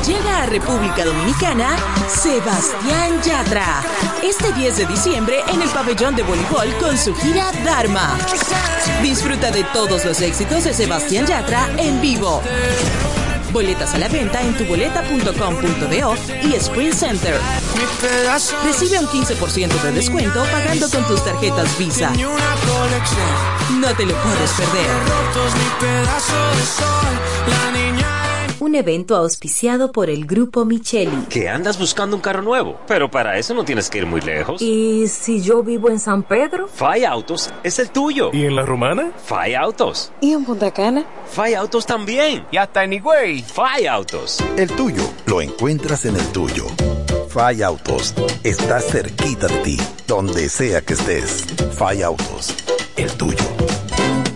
Llega 0.05 0.41
a 0.41 0.45
República 0.47 1.05
Dominicana 1.05 1.77
Sebastián 2.07 3.21
Yatra. 3.21 3.83
Este 4.23 4.51
10 4.51 4.77
de 4.77 4.85
diciembre 4.87 5.43
en 5.47 5.61
el 5.61 5.69
pabellón 5.69 6.15
de 6.15 6.23
voleibol 6.23 6.73
con 6.79 6.97
su 6.97 7.13
gira 7.15 7.51
Dharma. 7.63 8.17
Disfruta 9.03 9.51
de 9.51 9.63
todos 9.65 10.03
los 10.03 10.19
éxitos 10.21 10.63
de 10.63 10.73
Sebastián 10.73 11.27
Yatra 11.27 11.69
en 11.77 12.01
vivo. 12.01 12.41
Boletas 13.51 13.93
a 13.93 13.99
la 13.99 14.07
venta 14.07 14.41
en 14.41 14.57
tuboleta.com.do 14.57 16.15
y 16.47 16.55
Sprint 16.55 16.95
Center. 16.95 17.39
Recibe 18.63 18.99
un 18.99 19.07
15% 19.07 19.81
de 19.83 19.91
descuento 19.91 20.43
pagando 20.51 20.89
con 20.89 21.05
tus 21.05 21.23
tarjetas 21.23 21.77
Visa. 21.77 22.11
No 23.79 23.93
te 23.95 24.05
lo 24.05 24.15
puedes 24.15 24.51
perder. 24.51 24.87
Un 28.61 28.75
evento 28.75 29.15
auspiciado 29.15 29.91
por 29.91 30.11
el 30.11 30.27
Grupo 30.27 30.65
Micheli. 30.65 31.25
¿Que 31.29 31.49
andas 31.49 31.79
buscando 31.79 32.15
un 32.15 32.21
carro 32.21 32.43
nuevo? 32.43 32.79
Pero 32.87 33.09
para 33.09 33.39
eso 33.39 33.55
no 33.55 33.65
tienes 33.65 33.89
que 33.89 33.97
ir 33.97 34.05
muy 34.05 34.21
lejos. 34.21 34.61
¿Y 34.61 35.07
si 35.07 35.41
yo 35.41 35.63
vivo 35.63 35.89
en 35.89 35.99
San 35.99 36.21
Pedro? 36.21 36.67
Fai 36.67 37.03
Autos 37.03 37.51
es 37.63 37.79
el 37.79 37.89
tuyo. 37.89 38.29
¿Y 38.31 38.45
en 38.45 38.55
la 38.55 38.61
romana? 38.61 39.13
Fai 39.25 39.55
Autos. 39.55 40.11
¿Y 40.21 40.33
en 40.33 40.45
Punta 40.45 40.69
Cana? 40.69 41.03
Fai 41.25 41.55
Autos 41.55 41.87
también. 41.87 42.45
Y 42.51 42.57
hasta 42.57 42.83
en 42.83 42.93
Higüey. 42.93 43.41
Fai 43.41 43.87
Autos. 43.87 44.37
El 44.55 44.69
tuyo 44.69 45.09
lo 45.25 45.41
encuentras 45.41 46.05
en 46.05 46.17
el 46.17 46.27
tuyo. 46.27 46.67
Fai 47.29 47.63
Autos 47.63 48.13
está 48.43 48.79
cerquita 48.79 49.47
de 49.47 49.57
ti, 49.61 49.77
donde 50.05 50.47
sea 50.49 50.81
que 50.81 50.93
estés. 50.93 51.47
Fai 51.75 52.03
Autos, 52.03 52.55
el 52.95 53.11
tuyo. 53.13 53.60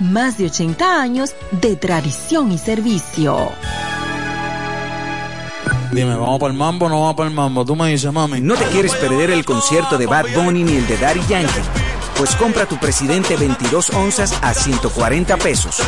más 0.00 0.38
de 0.38 0.46
80 0.46 1.00
años 1.00 1.34
de 1.50 1.76
tradición 1.76 2.52
y 2.52 2.58
servicio. 2.58 3.52
Dime, 5.92 6.14
¿vamos 6.14 6.38
para 6.38 6.52
el 6.52 6.58
mambo 6.58 6.86
o 6.86 6.88
no 6.88 7.00
vamos 7.00 7.14
para 7.14 7.28
el 7.28 7.34
mambo? 7.34 7.64
Tú 7.64 7.74
me 7.74 7.88
dices, 7.90 8.12
mami. 8.12 8.40
¿No 8.40 8.54
te 8.54 8.64
quieres 8.66 8.94
perder 8.94 9.30
el 9.30 9.44
concierto 9.44 9.96
de 9.96 10.06
Bad 10.06 10.26
Bunny 10.34 10.62
ni 10.62 10.76
el 10.76 10.86
de 10.86 10.98
Daddy 10.98 11.20
Yankee? 11.28 11.60
Pues 12.18 12.34
compra 12.36 12.66
tu 12.66 12.76
presidente 12.76 13.36
22 13.36 13.90
onzas 13.90 14.34
a 14.42 14.52
140 14.52 15.36
pesos. 15.38 15.82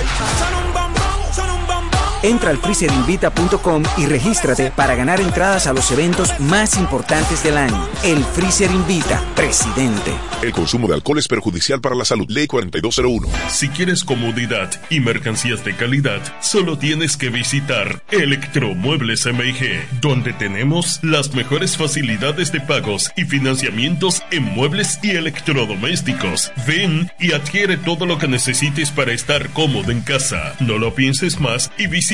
Entra 2.23 2.51
al 2.51 2.59
freezerinvita.com 2.59 3.85
y 3.97 4.07
regístrate 4.07 4.73
para 4.73 4.97
ganar 4.97 5.20
entradas 5.20 5.69
a 5.69 5.73
los 5.73 5.93
eventos 5.93 6.32
más 6.40 6.77
importantes 6.77 7.45
del 7.45 7.57
año. 7.57 7.89
El 8.03 8.24
Freezer 8.24 8.70
Invita, 8.73 9.24
presidente. 9.36 10.12
El 10.43 10.53
consumo 10.53 10.89
de 10.89 10.95
alcohol 10.95 11.19
es 11.19 11.28
perjudicial 11.28 11.81
para 11.81 11.95
la 11.95 12.05
salud. 12.05 12.27
Ley 12.28 12.49
4201. 12.49 13.28
Si 13.51 13.69
quieres 13.69 14.03
comodidad 14.03 14.69
y 14.90 14.99
mercancías 14.99 15.65
de 15.65 15.77
calidad, 15.77 16.20
solo 16.40 16.77
tienes 16.77 17.16
que 17.16 17.28
visitar 17.28 18.03
Electromuebles 18.11 19.27
MIG, 19.27 20.01
donde 20.01 20.32
tenemos 20.32 20.99
las 21.03 21.35
mejores 21.35 21.77
facilidades 21.77 22.51
de 22.51 22.61
pagos 22.61 23.12
y 23.16 23.27
financiamientos 23.27 24.23
en 24.32 24.43
muebles 24.43 24.99
y 25.05 25.12
electrodomésticos. 25.12 26.51
Ven 26.66 27.12
y 27.20 27.32
adquiere 27.32 27.77
todo 27.77 28.07
lo 28.07 28.19
que 28.19 28.27
necesites 28.27 28.90
para 28.90 29.12
estar 29.12 29.51
cómodo 29.51 29.93
en 29.93 30.01
casa. 30.01 30.57
No 30.59 30.78
lo 30.78 30.95
pienses 30.97 31.39
más 31.39 31.70
y 31.78 31.86
visita 31.86 32.07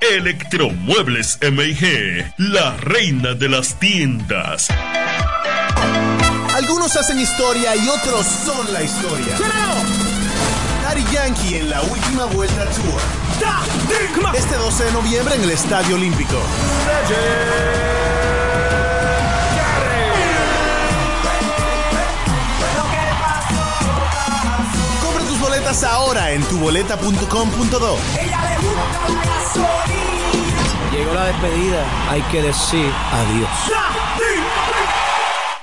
Electromuebles 0.00 1.38
MIG, 1.42 2.32
la 2.38 2.78
reina 2.78 3.34
de 3.34 3.50
las 3.50 3.78
tiendas. 3.78 4.68
Algunos 6.54 6.96
hacen 6.96 7.20
historia 7.20 7.76
y 7.76 7.86
otros 7.86 8.24
son 8.24 8.72
la 8.72 8.82
historia. 8.82 9.36
Daddy 10.82 11.04
Yankee 11.12 11.56
en 11.56 11.68
la 11.68 11.82
última 11.82 12.24
vuelta 12.24 12.64
tour. 12.70 13.00
Este 14.34 14.54
12 14.54 14.84
de 14.84 14.92
noviembre 14.92 15.34
en 15.34 15.42
el 15.42 15.50
Estadio 15.50 15.96
Olímpico. 15.96 16.40
Boletas 25.74 25.92
ahora 25.92 26.30
en 26.30 26.42
tuboleta.com.do. 26.44 27.96
Llegó 30.92 31.14
la 31.14 31.24
despedida, 31.24 31.84
hay 32.08 32.22
que 32.22 32.42
decir 32.42 32.92
adiós. 33.10 33.48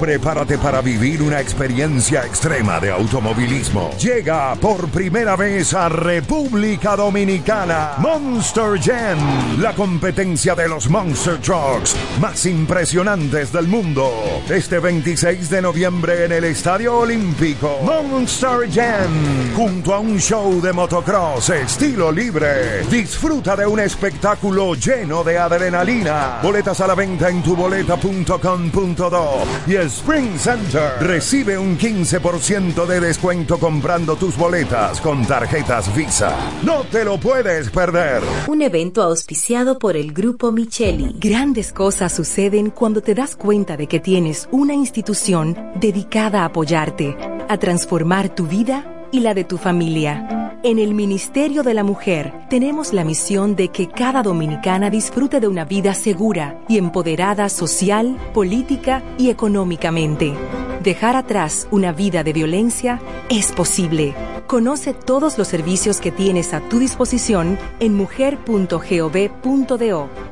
Prepárate 0.00 0.58
para 0.58 0.80
vivir 0.80 1.22
una 1.22 1.40
experiencia 1.40 2.24
extrema 2.24 2.78
de 2.78 2.92
automovilismo. 2.92 3.90
Llega 3.98 4.54
por 4.54 4.88
primera 4.88 5.34
vez 5.34 5.74
a 5.74 5.88
República 5.88 6.94
Dominicana 6.94 7.94
Monster 7.98 8.80
Jam, 8.80 9.60
la 9.60 9.74
competencia 9.74 10.54
de 10.54 10.68
los 10.68 10.88
Monster 10.88 11.38
Trucks 11.38 11.96
más 12.20 12.46
impresionantes 12.46 13.52
del 13.52 13.66
mundo. 13.66 14.08
Este 14.48 14.78
26 14.78 15.50
de 15.50 15.62
noviembre 15.62 16.26
en 16.26 16.32
el 16.32 16.44
Estadio 16.44 16.98
Olímpico. 16.98 17.78
Monster 17.82 18.70
Jam, 18.72 19.52
junto 19.56 19.94
a 19.94 19.98
un 19.98 20.20
show 20.20 20.60
de 20.60 20.72
motocross 20.72 21.50
estilo 21.50 22.12
libre. 22.12 22.84
Disfruta 22.88 23.56
de 23.56 23.66
un 23.66 23.80
espectáculo 23.80 24.74
lleno 24.74 25.24
de 25.24 25.38
adrenalina. 25.38 26.38
Boletas 26.40 26.80
a 26.80 26.86
la 26.86 26.94
venta 26.94 27.28
en 27.28 27.42
tuboleta.com.do 27.42 29.27
y 29.66 29.76
Spring 29.76 30.38
Center. 30.38 30.92
Recibe 31.00 31.58
un 31.58 31.78
15% 31.78 32.86
de 32.86 33.00
descuento 33.00 33.58
comprando 33.58 34.16
tus 34.16 34.36
boletas 34.36 35.00
con 35.00 35.26
tarjetas 35.26 35.94
Visa. 35.94 36.36
No 36.62 36.84
te 36.90 37.04
lo 37.04 37.18
puedes 37.18 37.70
perder. 37.70 38.22
Un 38.46 38.62
evento 38.62 39.02
auspiciado 39.02 39.78
por 39.78 39.96
el 39.96 40.12
Grupo 40.12 40.52
Micheli. 40.52 41.14
Grandes 41.18 41.72
cosas 41.72 42.12
suceden 42.12 42.70
cuando 42.70 43.02
te 43.02 43.14
das 43.14 43.36
cuenta 43.36 43.76
de 43.76 43.86
que 43.86 44.00
tienes 44.00 44.48
una 44.50 44.74
institución 44.74 45.56
dedicada 45.76 46.42
a 46.42 46.46
apoyarte, 46.46 47.16
a 47.48 47.58
transformar 47.58 48.34
tu 48.34 48.46
vida 48.46 48.97
y 49.12 49.20
la 49.20 49.34
de 49.34 49.44
tu 49.44 49.58
familia. 49.58 50.48
En 50.64 50.80
el 50.80 50.92
Ministerio 50.92 51.62
de 51.62 51.72
la 51.72 51.84
Mujer 51.84 52.32
tenemos 52.50 52.92
la 52.92 53.04
misión 53.04 53.54
de 53.54 53.68
que 53.68 53.88
cada 53.88 54.22
dominicana 54.24 54.90
disfrute 54.90 55.38
de 55.38 55.46
una 55.46 55.64
vida 55.64 55.94
segura 55.94 56.60
y 56.68 56.78
empoderada 56.78 57.48
social, 57.48 58.18
política 58.34 59.04
y 59.18 59.30
económicamente. 59.30 60.34
Dejar 60.82 61.14
atrás 61.16 61.68
una 61.70 61.92
vida 61.92 62.24
de 62.24 62.32
violencia 62.32 63.00
es 63.28 63.52
posible. 63.52 64.14
Conoce 64.48 64.94
todos 64.94 65.38
los 65.38 65.46
servicios 65.46 66.00
que 66.00 66.10
tienes 66.10 66.54
a 66.54 66.60
tu 66.60 66.78
disposición 66.78 67.58
en 67.78 67.94
mujer.gov.do 67.94 68.78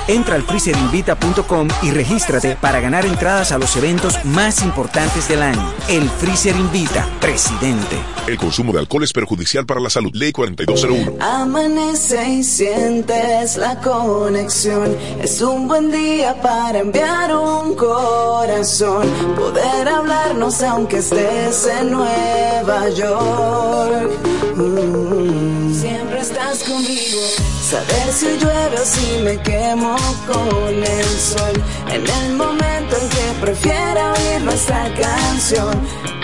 Entra 0.07 0.35
al 0.35 0.43
freezerinvita.com 0.43 1.67
y 1.81 1.91
regístrate 1.91 2.55
para 2.55 2.79
ganar 2.79 3.05
entradas 3.05 3.51
a 3.51 3.57
los 3.57 3.75
eventos 3.75 4.23
más 4.23 4.63
importantes 4.63 5.27
del 5.27 5.41
año. 5.41 5.73
El 5.89 6.09
Freezer 6.09 6.55
Invita, 6.55 7.05
presidente. 7.19 7.97
El 8.25 8.37
consumo 8.37 8.71
de 8.71 8.79
alcohol 8.79 9.03
es 9.03 9.11
perjudicial 9.11 9.65
para 9.65 9.81
la 9.81 9.89
salud. 9.89 10.11
Ley 10.13 10.31
4201. 10.31 11.17
Amanece 11.19 12.25
y 12.29 12.43
sientes 12.43 13.57
la 13.57 13.79
conexión. 13.81 14.95
Es 15.21 15.41
un 15.41 15.67
buen 15.67 15.91
día 15.91 16.41
para 16.41 16.79
enviar 16.79 17.35
un 17.35 17.75
corazón. 17.75 19.07
Poder 19.35 19.89
hablarnos 19.89 20.61
aunque 20.63 20.97
estés 20.99 21.67
en 21.67 21.91
Nueva 21.91 22.89
York. 22.89 24.09
Mm, 24.55 25.73
Siempre 25.73 26.21
estás 26.21 26.63
conmigo. 26.63 27.46
Saber 27.69 28.13
si 28.13 28.27
llueve 28.37 28.79
o 28.79 28.85
si 28.85 29.17
me 29.23 29.37
quemo 29.41 29.97
con 30.25 30.73
el 30.73 31.19
sol. 31.19 31.51
En 31.89 32.07
el 32.07 32.33
momento 32.33 32.95
en 32.95 33.09
que 33.09 33.41
prefiera 33.41 34.13
oír 34.13 34.41
nuestra 34.41 34.85
canción. 34.93 35.75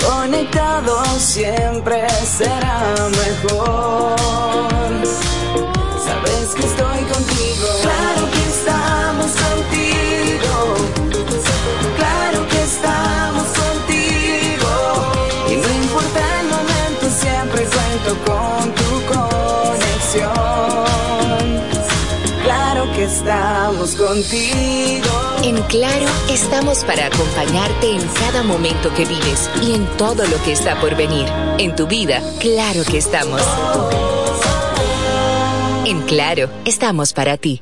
Conectado 0.07 1.03
siempre 1.19 2.07
será 2.37 2.95
mejor. 3.09 4.15
Sabes 6.05 6.55
que 6.55 6.65
estoy 6.65 6.99
contigo. 7.11 7.67
Claro 7.81 8.31
que 8.31 8.49
estamos 8.49 9.31
contigo. 9.31 10.12
Contigo. 23.91 25.09
En 25.43 25.61
Claro, 25.63 26.05
estamos 26.29 26.83
para 26.85 27.07
acompañarte 27.07 27.91
en 27.91 28.01
cada 28.19 28.43
momento 28.43 28.93
que 28.93 29.05
vives 29.05 29.49
y 29.61 29.73
en 29.73 29.85
todo 29.97 30.25
lo 30.25 30.41
que 30.43 30.53
está 30.53 30.79
por 30.79 30.95
venir. 30.95 31.27
En 31.57 31.75
tu 31.75 31.85
vida, 31.87 32.21
claro 32.39 32.83
que 32.89 32.97
estamos. 32.97 33.41
En 35.85 36.01
Claro, 36.03 36.49
estamos 36.65 37.11
para 37.13 37.37
ti. 37.37 37.61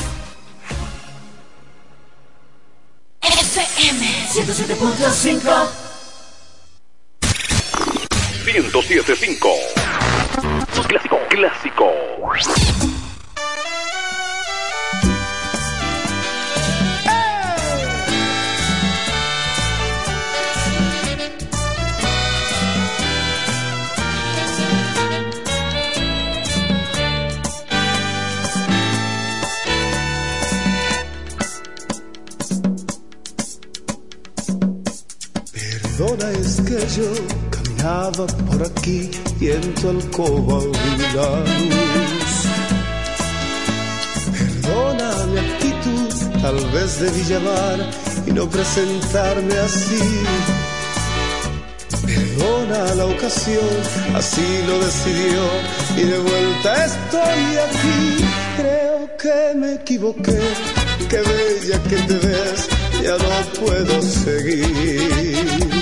FM 3.21 4.05
107.5 4.34 5.69
1075 8.45 9.49
Clásico, 10.88 11.17
clásico. 11.30 11.89
Perdona 36.03 36.31
es 36.31 36.59
que 36.67 36.77
yo 36.97 37.09
caminaba 37.49 38.27
por 38.27 38.61
aquí 38.61 39.09
y 39.39 39.51
en 39.51 39.73
tu 39.75 39.88
alcoba 39.88 40.59
vi 40.59 41.03
la 41.15 41.30
luz. 41.39 42.34
Perdona 44.61 45.25
mi 45.27 45.39
actitud, 45.39 46.41
tal 46.41 46.59
vez 46.71 46.99
debí 46.99 47.23
llamar 47.23 47.89
y 48.27 48.31
no 48.31 48.49
presentarme 48.49 49.57
así. 49.59 50.03
Perdona 52.05 52.95
la 52.95 53.05
ocasión, 53.05 53.73
así 54.13 54.45
lo 54.67 54.80
decidió 54.80 55.43
y 55.95 56.01
de 56.01 56.19
vuelta 56.19 56.85
estoy 56.85 57.43
aquí. 57.67 58.25
Creo 58.57 59.17
que 59.17 59.57
me 59.57 59.73
equivoqué, 59.75 60.41
qué 61.09 61.17
bella 61.17 61.81
que 61.84 61.95
te 61.95 62.27
ves, 62.27 62.67
ya 63.01 63.17
no 63.17 63.65
puedo 63.65 64.01
seguir. 64.01 65.72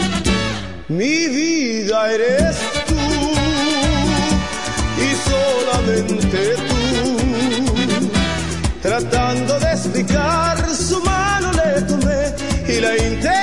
Mi 0.91 1.27
vida 1.29 2.11
eres 2.11 2.57
tú 2.85 2.95
y 4.97 5.09
solamente 5.29 6.55
tú. 6.67 6.79
Tratando 8.81 9.57
de 9.61 9.71
explicar, 9.71 10.57
su 10.75 11.01
mano 11.01 11.53
le 11.53 11.81
tomé 11.83 12.35
y 12.67 12.81
la 12.81 12.97
intenté 12.97 13.40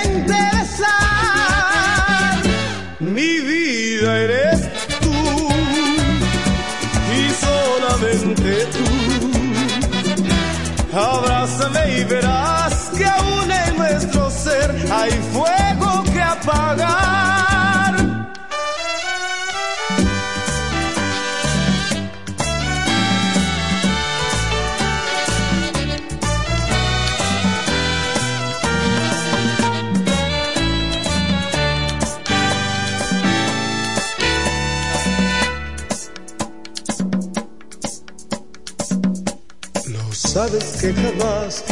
sabes 40.39 40.67
que 40.81 40.95
jamás 40.95 41.65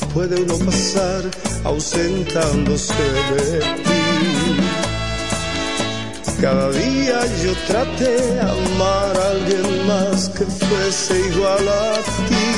no 0.00 0.08
puede 0.14 0.40
uno 0.42 0.56
pasar 0.58 1.22
ausentándose 1.64 3.02
de 3.32 3.58
ti. 3.86 4.04
Cada 6.40 6.70
día 6.70 7.18
yo 7.42 7.52
traté 7.66 8.14
amar 8.40 9.12
a 9.22 9.28
alguien 9.34 9.86
más 9.88 10.28
que 10.36 10.44
fuese 10.44 11.14
igual 11.30 11.66
a 11.68 11.94
ti. 12.28 12.48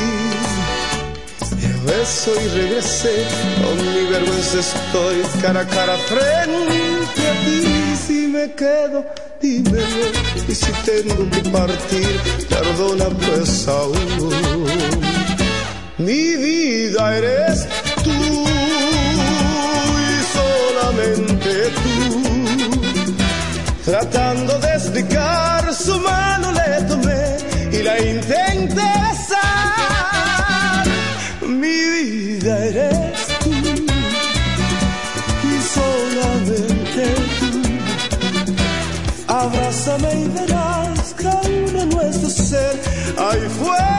Y 1.64 1.68
veces 1.86 2.28
hoy 2.28 2.46
regresé, 2.60 3.16
con 3.62 3.76
mi 3.94 4.02
vergüenza 4.12 4.58
estoy 4.60 5.16
cara 5.40 5.60
a 5.60 5.66
cara 5.66 5.96
frente 6.10 7.20
a 7.32 7.34
ti. 7.44 7.60
Si 8.06 8.26
me 8.26 8.52
quedo, 8.52 9.06
dímelo. 9.40 10.06
Y 10.46 10.54
si 10.54 10.72
tengo 10.90 11.22
que 11.30 11.42
partir, 11.48 12.20
perdona 12.50 13.08
pues 13.24 13.66
aún. 13.66 15.03
Mi 15.96 16.34
vida 16.34 17.16
eres 17.16 17.68
tú 18.02 18.10
y 20.00 20.24
solamente 20.34 21.70
tú. 21.82 21.92
Tratando 23.84 24.58
de 24.58 24.74
explicar, 24.74 25.72
su 25.72 26.00
mano 26.00 26.50
le 26.50 26.82
tomé 26.88 27.36
y 27.70 27.80
la 27.84 27.96
intenté 28.00 28.74
besar. 28.74 30.84
Mi 31.42 31.68
vida 31.68 32.58
eres 32.66 33.28
tú 33.44 33.52
y 35.52 35.54
solamente 35.76 37.04
tú. 37.38 37.50
Abrázame 39.32 40.12
y 40.12 40.26
verás 40.28 41.14
que 41.14 41.30
en 41.78 41.88
nuestro 41.88 42.28
ser 42.30 42.80
hay 43.16 43.48
fuego 43.48 43.93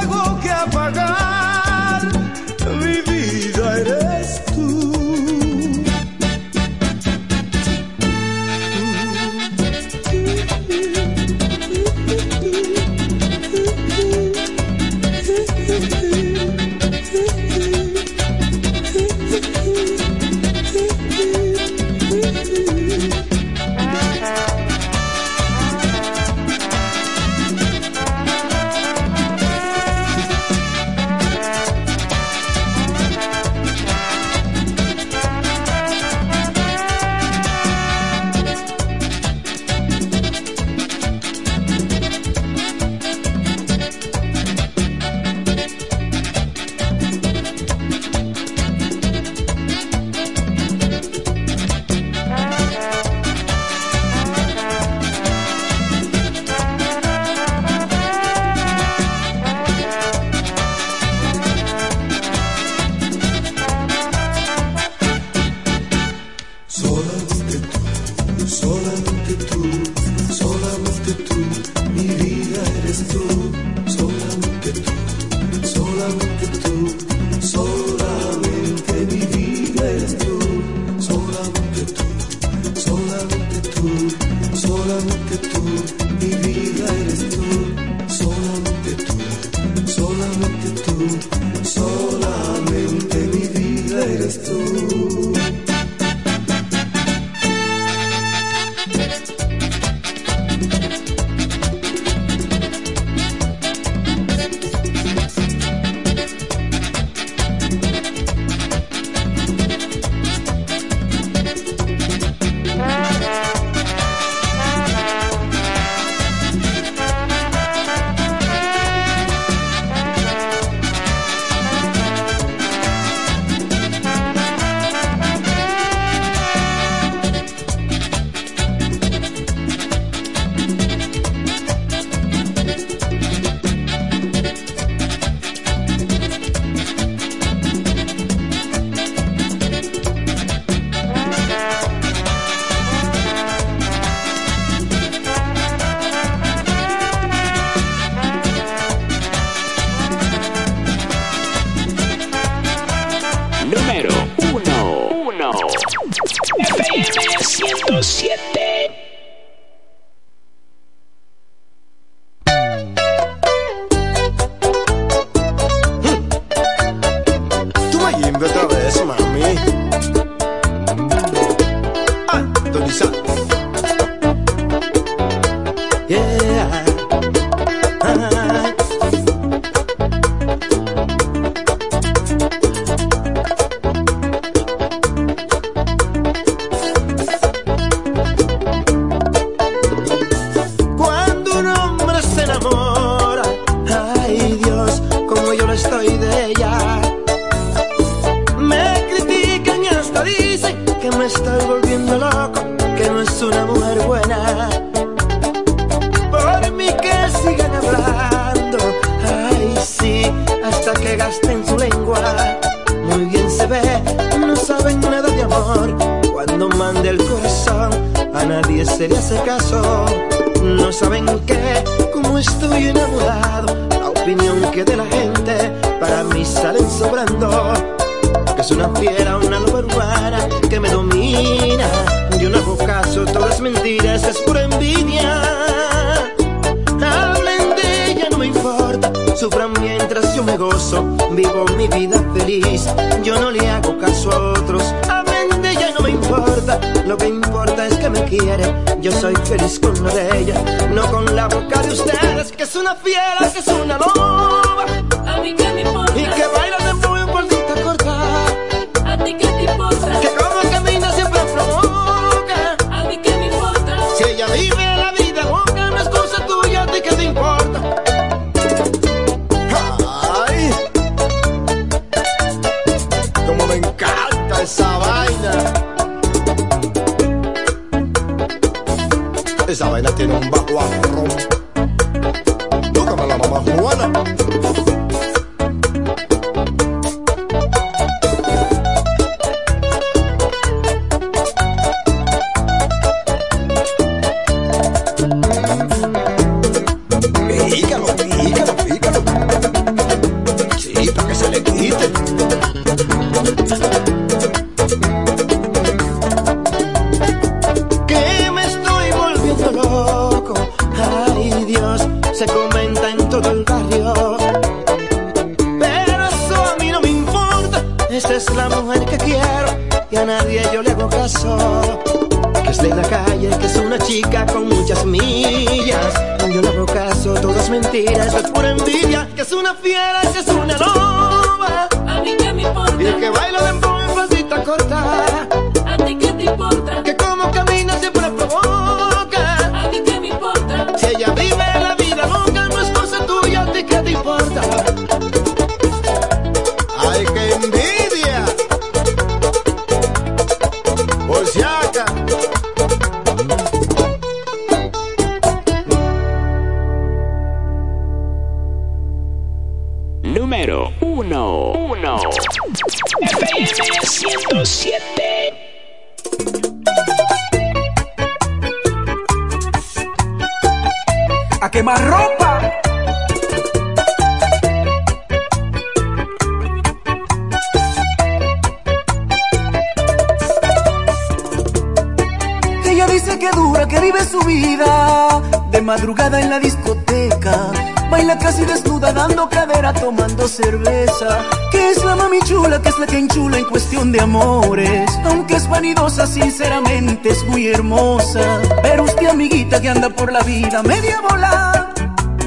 cerveza. 391.16 391.46
Que 391.72 391.92
es 391.92 392.04
la 392.04 392.16
mami 392.16 392.40
chula, 392.42 392.82
que 392.82 392.90
es 392.90 393.00
la 393.00 393.08
que 393.08 393.18
enchula 393.18 393.58
en 393.58 393.66
cuestión 393.66 394.12
de 394.12 394.22
amores. 394.22 395.10
Aunque 395.26 395.56
es 395.56 395.68
vanidosa, 395.70 396.28
sinceramente 396.28 397.30
es 397.30 397.44
muy 397.46 397.68
hermosa. 397.68 398.62
Pero 398.82 399.04
usted, 399.04 399.28
amiguita, 399.28 399.82
que 399.82 399.90
anda 399.90 400.10
por 400.10 400.32
la 400.32 400.42
vida 400.42 400.82
media 400.84 401.22
bola. 401.22 401.92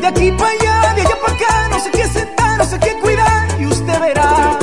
De 0.00 0.06
aquí 0.06 0.30
para 0.32 0.50
allá, 0.50 0.94
de 0.94 1.02
allá 1.02 1.16
para 1.20 1.34
acá, 1.34 1.68
no 1.70 1.80
sé 1.80 1.90
qué 1.90 2.06
sentar, 2.06 2.58
no 2.58 2.64
sé 2.64 2.78
qué 2.78 2.98
cuidar. 3.00 3.60
Y 3.60 3.66
usted 3.66 4.00
verá, 4.00 4.58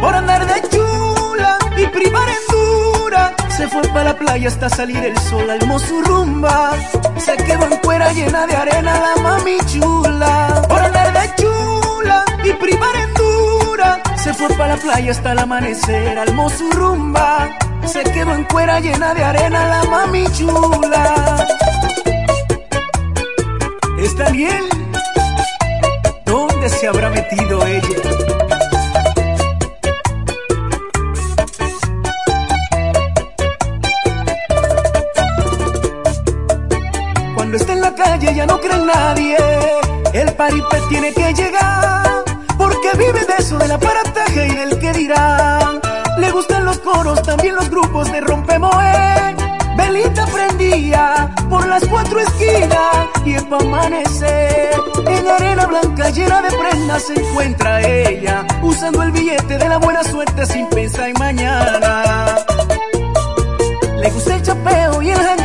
por 0.00 0.14
andar 0.14 0.46
de 0.46 0.68
chula 0.68 1.58
y 1.76 1.86
privar 1.86 2.28
en 2.28 2.44
dura. 2.50 3.34
Se 3.56 3.68
fue 3.68 3.82
para 3.88 4.04
la 4.04 4.18
playa 4.18 4.48
hasta 4.48 4.68
salir 4.68 4.98
el 4.98 5.18
sol, 5.18 5.48
almó 5.48 5.78
su 5.78 6.02
rumba. 6.02 6.72
Se 7.18 7.36
quedó 7.38 7.64
en 7.64 7.78
cuera 7.78 8.12
llena 8.12 8.46
de 8.46 8.54
arena 8.54 9.00
la 9.00 9.22
mami 9.22 9.56
chula. 9.66 10.62
Por 10.68 10.78
andar 10.78 11.12
de 11.14 11.34
chula 11.42 12.24
y 12.44 12.52
privar 12.52 12.96
en. 12.96 13.05
Se 14.26 14.34
fue 14.34 14.48
para 14.56 14.74
la 14.74 14.82
playa 14.82 15.12
hasta 15.12 15.30
el 15.30 15.38
amanecer, 15.38 16.18
almó 16.18 16.50
su 16.50 16.68
rumba. 16.72 17.48
Se 17.86 18.02
quedó 18.02 18.34
en 18.34 18.42
cuera 18.42 18.80
llena 18.80 19.14
de 19.14 19.22
arena 19.22 19.68
la 19.68 19.84
mami 19.88 20.24
chula. 20.32 21.46
¿Es 23.96 24.16
Daniel? 24.16 24.64
¿Dónde 26.24 26.68
se 26.68 26.88
habrá 26.88 27.08
metido 27.10 27.64
ella? 27.68 27.88
Cuando 37.36 37.56
está 37.58 37.72
en 37.74 37.80
la 37.80 37.94
calle 37.94 38.34
ya 38.34 38.44
no 38.44 38.60
cree 38.60 38.76
nadie. 38.84 39.36
El 40.12 40.32
paripé 40.32 40.80
tiene 40.88 41.12
que 41.12 41.32
llegar. 41.32 42.25
Porque 42.66 42.98
vive 42.98 43.24
de 43.24 43.34
eso, 43.38 43.56
del 43.58 43.70
aparataje 43.70 44.48
y 44.48 44.54
del 44.56 44.76
que 44.80 44.92
dirán. 44.92 45.80
Le 46.18 46.32
gustan 46.32 46.64
los 46.64 46.78
coros, 46.80 47.22
también 47.22 47.54
los 47.54 47.70
grupos 47.70 48.10
de 48.10 48.20
rompemoe. 48.20 49.36
Velita 49.76 50.26
prendía 50.26 51.32
por 51.48 51.64
las 51.68 51.84
cuatro 51.86 52.18
esquinas 52.18 53.06
y 53.24 53.34
es 53.34 53.44
amanecer. 53.44 54.74
En 55.06 55.28
arena 55.28 55.66
blanca 55.66 56.10
llena 56.10 56.42
de 56.42 56.50
prendas 56.56 57.04
se 57.04 57.14
encuentra 57.14 57.80
ella, 57.86 58.44
usando 58.60 59.04
el 59.04 59.12
billete 59.12 59.58
de 59.58 59.68
la 59.68 59.76
buena 59.76 60.02
suerte 60.02 60.44
sin 60.44 60.66
pensar 60.68 61.10
en 61.10 61.14
mañana. 61.20 62.34
Le 64.00 64.10
gusta 64.10 64.34
el 64.34 64.42
chapeo 64.42 65.02
y 65.02 65.10
el 65.12 65.35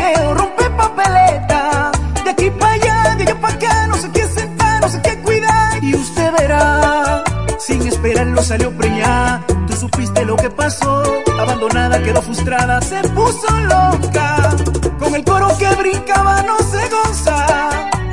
esperarlo 8.22 8.44
salió 8.44 8.72
preñada. 8.78 9.44
Tú 9.68 9.74
supiste 9.74 10.26
lo 10.26 10.36
que 10.36 10.50
pasó, 10.50 11.04
abandonada, 11.40 12.02
quedó 12.04 12.22
frustrada, 12.22 12.80
se 12.82 13.02
puso 13.10 13.48
loca. 13.62 14.56
Con 15.00 15.16
el 15.16 15.24
coro 15.24 15.48
que 15.58 15.68
brincaba 15.76 16.44
no 16.44 16.58
se 16.60 16.90
goza. 16.90 17.70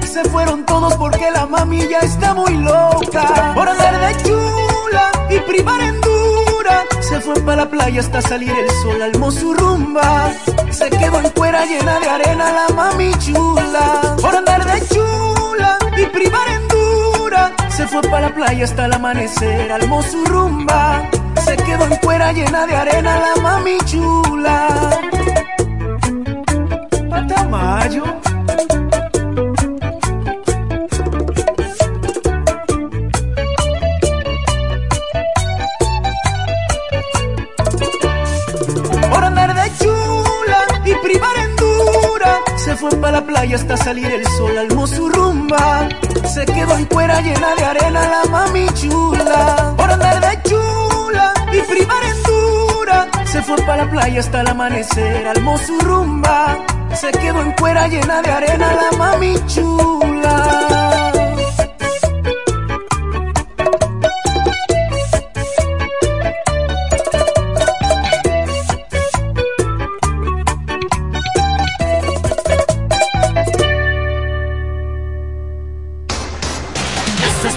Se 0.06 0.24
fueron 0.30 0.64
todos 0.64 0.94
porque 0.96 1.30
la 1.30 1.46
mami 1.46 1.86
ya 1.88 1.98
está 1.98 2.32
muy 2.32 2.56
loca. 2.56 3.52
Por 3.54 3.68
andar 3.68 4.00
de 4.00 4.22
chula 4.22 5.10
y 5.28 5.38
privar 5.40 5.80
en 5.80 6.00
dura. 6.00 6.84
Se 7.00 7.20
fue 7.20 7.34
para 7.42 7.64
la 7.64 7.70
playa 7.70 8.00
hasta 8.00 8.22
salir 8.22 8.50
el 8.50 8.70
sol, 8.82 9.02
almó 9.02 9.30
su 9.30 9.52
rumba. 9.52 10.32
Se 10.70 10.88
quedó 10.88 11.20
en 11.20 11.30
cuera 11.30 11.66
llena 11.66 12.00
de 12.00 12.08
arena 12.08 12.52
la 12.52 12.74
mami 12.74 13.12
chula. 13.18 14.16
Por 14.22 14.34
andar 14.34 14.64
de 14.64 14.88
chula 14.88 15.78
y 15.98 16.06
privar 16.06 16.48
en. 16.48 16.57
Se 17.78 17.86
fue 17.86 18.02
para 18.02 18.22
la 18.22 18.34
playa 18.34 18.64
hasta 18.64 18.86
el 18.86 18.92
amanecer, 18.92 19.70
almó 19.70 20.02
su 20.02 20.24
rumba. 20.24 21.08
Se 21.44 21.56
quedó 21.58 21.84
en 21.84 21.94
cuera 21.98 22.32
llena 22.32 22.66
de 22.66 22.74
arena 22.74 23.20
la 23.20 23.40
mami 23.40 23.78
chula. 23.84 25.00
Patamayo. 27.08 28.02
Por 39.08 39.24
andar 39.24 39.54
de 39.54 39.72
chula 39.78 40.58
y 40.84 40.94
privar 41.06 41.38
en 41.38 41.54
dura. 41.54 42.40
Se 42.56 42.74
fue 42.74 42.90
para 42.96 43.20
la 43.20 43.24
playa 43.24 43.54
hasta 43.54 43.76
salir 43.76 44.10
el 44.10 44.26
sol, 44.26 44.58
almó 44.58 44.84
su 44.88 45.08
rumba. 45.08 45.88
Se 46.28 46.44
quedó 46.44 46.76
en 46.76 46.84
cuera 46.84 47.20
llena 47.22 47.54
de 47.56 47.64
arena 47.64 48.00
la 48.06 48.30
mami 48.30 48.66
chula. 48.74 49.74
Por 49.76 49.90
andar 49.90 50.20
de 50.20 50.42
chula 50.48 51.32
y 51.50 51.60
privar 51.62 52.04
en 52.04 52.22
dura. 52.22 53.08
Se 53.24 53.42
fue 53.42 53.56
para 53.62 53.84
la 53.84 53.90
playa 53.90 54.20
hasta 54.20 54.42
el 54.42 54.48
amanecer, 54.48 55.26
almó 55.26 55.56
su 55.56 55.78
rumba. 55.80 56.58
Se 56.94 57.10
quedó 57.12 57.40
en 57.40 57.52
cuera 57.52 57.88
llena 57.88 58.20
de 58.20 58.30
arena 58.30 58.74
la 58.74 58.98
mami 58.98 59.34
chula. 59.46 60.77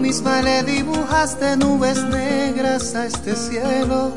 Misma 0.00 0.40
le 0.40 0.62
dibujaste 0.62 1.58
nubes 1.58 2.02
negras 2.04 2.94
a 2.94 3.04
este 3.04 3.36
cielo. 3.36 4.12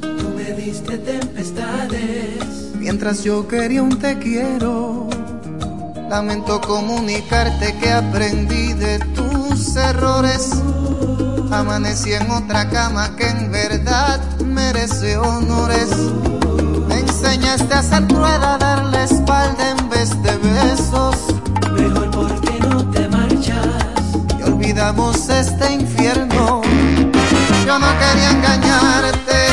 Tú 0.00 0.30
me 0.34 0.52
diste 0.54 0.96
tempestades. 0.96 2.72
Mientras 2.78 3.22
yo 3.22 3.46
quería 3.46 3.82
un 3.82 3.98
te 3.98 4.18
quiero. 4.18 5.08
Lamento 6.08 6.60
comunicarte 6.62 7.76
que 7.78 7.92
aprendí 7.92 8.72
de 8.72 8.98
tus 9.14 9.76
errores. 9.76 10.50
Amanecí 11.52 12.14
en 12.14 12.30
otra 12.30 12.70
cama 12.70 13.14
que 13.14 13.28
en 13.28 13.52
verdad 13.52 14.20
merece 14.40 15.18
honores. 15.18 15.90
Me 16.88 17.00
enseñaste 17.00 17.74
a 17.74 17.82
ser 17.82 18.08
rueda, 18.08 18.54
a 18.54 18.58
darle 18.58 19.04
espalda 19.04 19.70
en 19.78 19.88
vez 19.90 20.10
de 20.22 20.36
besos. 20.38 21.16
Olvidamos 24.76 25.28
este 25.30 25.72
infierno. 25.72 26.60
Yo 27.64 27.78
no 27.78 27.86
quería 27.98 28.30
engañarte, 28.30 29.46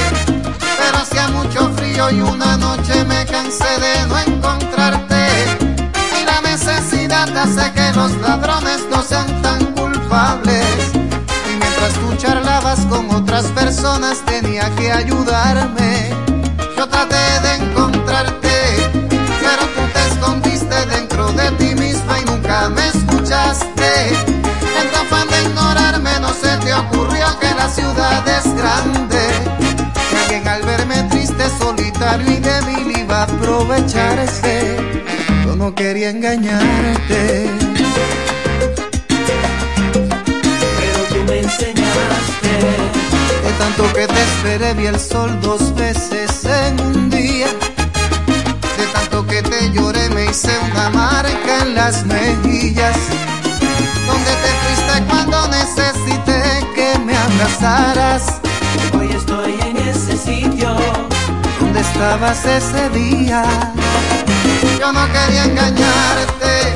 pero 0.77 0.97
hacía 0.97 1.29
mucho 1.29 1.69
frío 1.77 2.11
y 2.11 2.19
una 2.19 2.57
noche 2.57 3.05
me 3.05 3.25
cansé 3.25 3.79
de 3.79 4.07
no 4.07 4.19
encontrarte. 4.19 5.27
Y 6.19 6.25
la 6.25 6.41
necesidad 6.41 7.29
hace 7.37 7.71
que 7.71 7.93
los 7.95 8.11
ladrones 8.17 8.81
no 8.91 9.01
sean 9.01 9.41
tan 9.41 9.63
culpables. 9.67 10.91
Y 10.93 11.55
mientras 11.57 11.93
tú 11.93 12.15
charlabas 12.17 12.79
con 12.87 13.09
otras 13.11 13.45
personas 13.45 14.17
tenía 14.25 14.69
que 14.75 14.91
ayudarme. 14.91 16.09
Yo 16.75 16.89
traté 16.89 17.39
de 17.43 17.55
encontrarte, 17.63 17.82
ocurrió 26.79 27.25
que 27.39 27.53
la 27.55 27.69
ciudad 27.69 28.27
es 28.27 28.53
grande. 28.55 29.27
Que 30.09 30.17
alguien 30.17 30.47
al 30.47 30.63
verme 30.63 31.03
triste, 31.09 31.43
solitario 31.59 32.31
y 32.31 32.37
débil 32.37 32.97
iba 32.99 33.19
a 33.19 33.23
aprovecharse. 33.23 34.77
Yo 35.45 35.55
no 35.55 35.73
quería 35.75 36.09
engañarte. 36.09 37.49
Pero 40.77 40.99
tú 41.09 41.23
me 41.27 41.39
enseñaste. 41.39 42.53
De 43.43 43.51
tanto 43.57 43.93
que 43.93 44.07
te 44.07 44.21
esperé 44.21 44.73
vi 44.73 44.85
el 44.87 44.99
sol 44.99 45.39
dos 45.41 45.73
veces 45.75 46.45
en 46.45 46.79
un 46.81 47.09
día. 47.09 47.47
De 48.77 48.85
tanto 48.93 49.25
que 49.27 49.41
te 49.41 49.71
lloré 49.71 50.09
me 50.09 50.25
hice 50.25 50.51
una 50.71 50.89
marca 50.89 51.59
en 51.61 51.75
las 51.75 52.05
mejillas, 52.05 52.97
donde 54.07 54.31
te 54.43 54.51
fuiste 54.63 55.03
cuando 55.09 55.47
me 55.49 55.61
abrazaras. 57.33 58.39
Hoy 58.97 59.11
estoy 59.11 59.53
en 59.61 59.77
ese 59.77 60.17
sitio. 60.17 60.75
¿Dónde 61.59 61.79
estabas 61.79 62.45
ese 62.45 62.89
día? 62.89 63.43
Yo 64.79 64.91
no 64.91 65.05
quería 65.07 65.45
engañarte, 65.45 66.75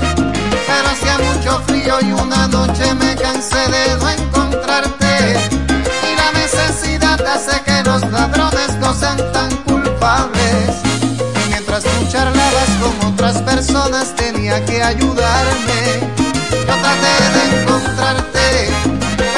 pero 0.67 0.87
hacía 0.89 1.17
mucho 1.19 1.61
frío 1.67 1.95
y 2.01 2.11
una 2.11 2.47
noche 2.47 2.93
me 2.95 3.15
cansé 3.15 3.59
de 3.69 3.97
no 3.99 4.09
encontrarte. 4.09 5.39
Y 6.03 6.15
la 6.15 6.31
necesidad 6.39 7.19
hace 7.25 7.61
que 7.63 7.83
los 7.83 8.01
ladrones 8.11 8.75
no 8.79 8.93
sean 8.93 9.17
tan 9.33 9.55
culpables. 9.63 10.69
Y 11.45 11.49
mientras 11.49 11.83
tú 11.83 12.07
charlabas 12.09 12.69
con 12.81 13.13
otras 13.13 13.41
personas 13.41 14.15
tenía 14.15 14.63
que 14.65 14.81
ayudarme. 14.81 15.79
Yo 16.49 16.75
traté 16.83 17.15
de 17.35 17.61
encontrarte, 17.61 18.69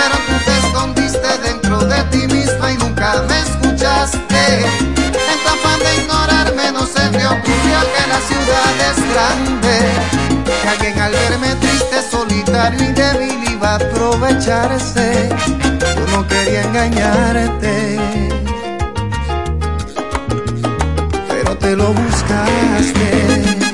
pero 0.09 0.19
tú 0.25 0.45
te 0.45 0.57
escondiste 0.57 1.37
dentro 1.43 1.79
de 1.79 2.03
ti 2.05 2.27
misma 2.33 2.71
y 2.71 2.77
nunca 2.77 3.23
me 3.27 3.39
escuchaste. 3.39 4.65
En 5.05 5.39
tu 5.43 5.49
afán 5.49 5.79
de 5.79 5.95
ignorarme 6.01 6.71
no 6.71 6.85
se 6.85 7.07
te 7.09 7.25
ocurrió 7.25 7.79
que 7.93 8.07
la 8.07 8.19
ciudad 8.29 8.71
es 8.89 8.97
grande. 9.13 9.77
Que 10.45 10.67
alguien 10.67 10.99
al 10.99 11.11
verme 11.11 11.55
triste, 11.55 12.01
solitario 12.09 12.89
y 12.89 12.93
débil 12.93 13.51
iba 13.51 13.71
a 13.71 13.75
aprovecharse. 13.75 15.29
Yo 15.97 16.17
no 16.17 16.27
quería 16.27 16.61
engañarte. 16.63 17.99
Pero 21.27 21.57
te 21.57 21.75
lo 21.75 21.93
buscaste. 21.93 23.68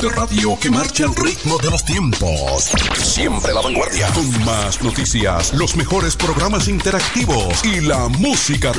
De 0.00 0.08
radio 0.10 0.56
que 0.60 0.70
marcha 0.70 1.04
al 1.04 1.14
ritmo 1.16 1.58
de 1.58 1.70
los 1.70 1.84
tiempos. 1.84 2.70
Siempre 2.96 3.52
la 3.52 3.60
vanguardia. 3.60 4.06
Con 4.12 4.44
más 4.44 4.80
noticias, 4.82 5.52
los 5.54 5.76
mejores 5.76 6.14
programas 6.14 6.68
interactivos 6.68 7.64
y 7.64 7.80
la 7.80 8.08
música 8.08 8.72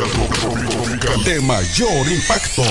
de 1.26 1.42
mayor 1.42 2.08
impacto. 2.08 2.64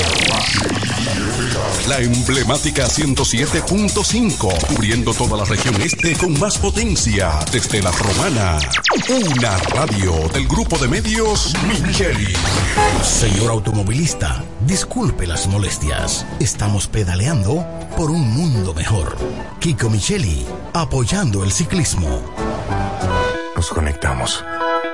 La 1.89 2.01
emblemática 2.01 2.86
107.5, 2.86 4.66
cubriendo 4.66 5.15
toda 5.15 5.39
la 5.39 5.44
región 5.47 5.81
este 5.81 6.15
con 6.16 6.39
más 6.39 6.59
potencia 6.59 7.39
desde 7.51 7.82
la 7.82 7.90
romana. 7.90 8.59
Una 9.09 9.56
radio 9.56 10.28
del 10.35 10.47
grupo 10.47 10.77
de 10.77 10.86
medios 10.86 11.55
Micheli. 11.66 12.35
Señor 13.02 13.52
automovilista, 13.52 14.44
disculpe 14.66 15.27
las 15.27 15.47
molestias. 15.47 16.27
Estamos 16.40 16.89
pedaleando 16.89 17.66
por 17.97 18.10
un 18.10 18.35
mundo 18.35 18.74
mejor. 18.74 19.16
Kiko 19.59 19.89
Micheli, 19.89 20.44
apoyando 20.74 21.43
el 21.43 21.52
ciclismo. 21.52 22.20
Nos 23.56 23.70
conectamos 23.70 24.44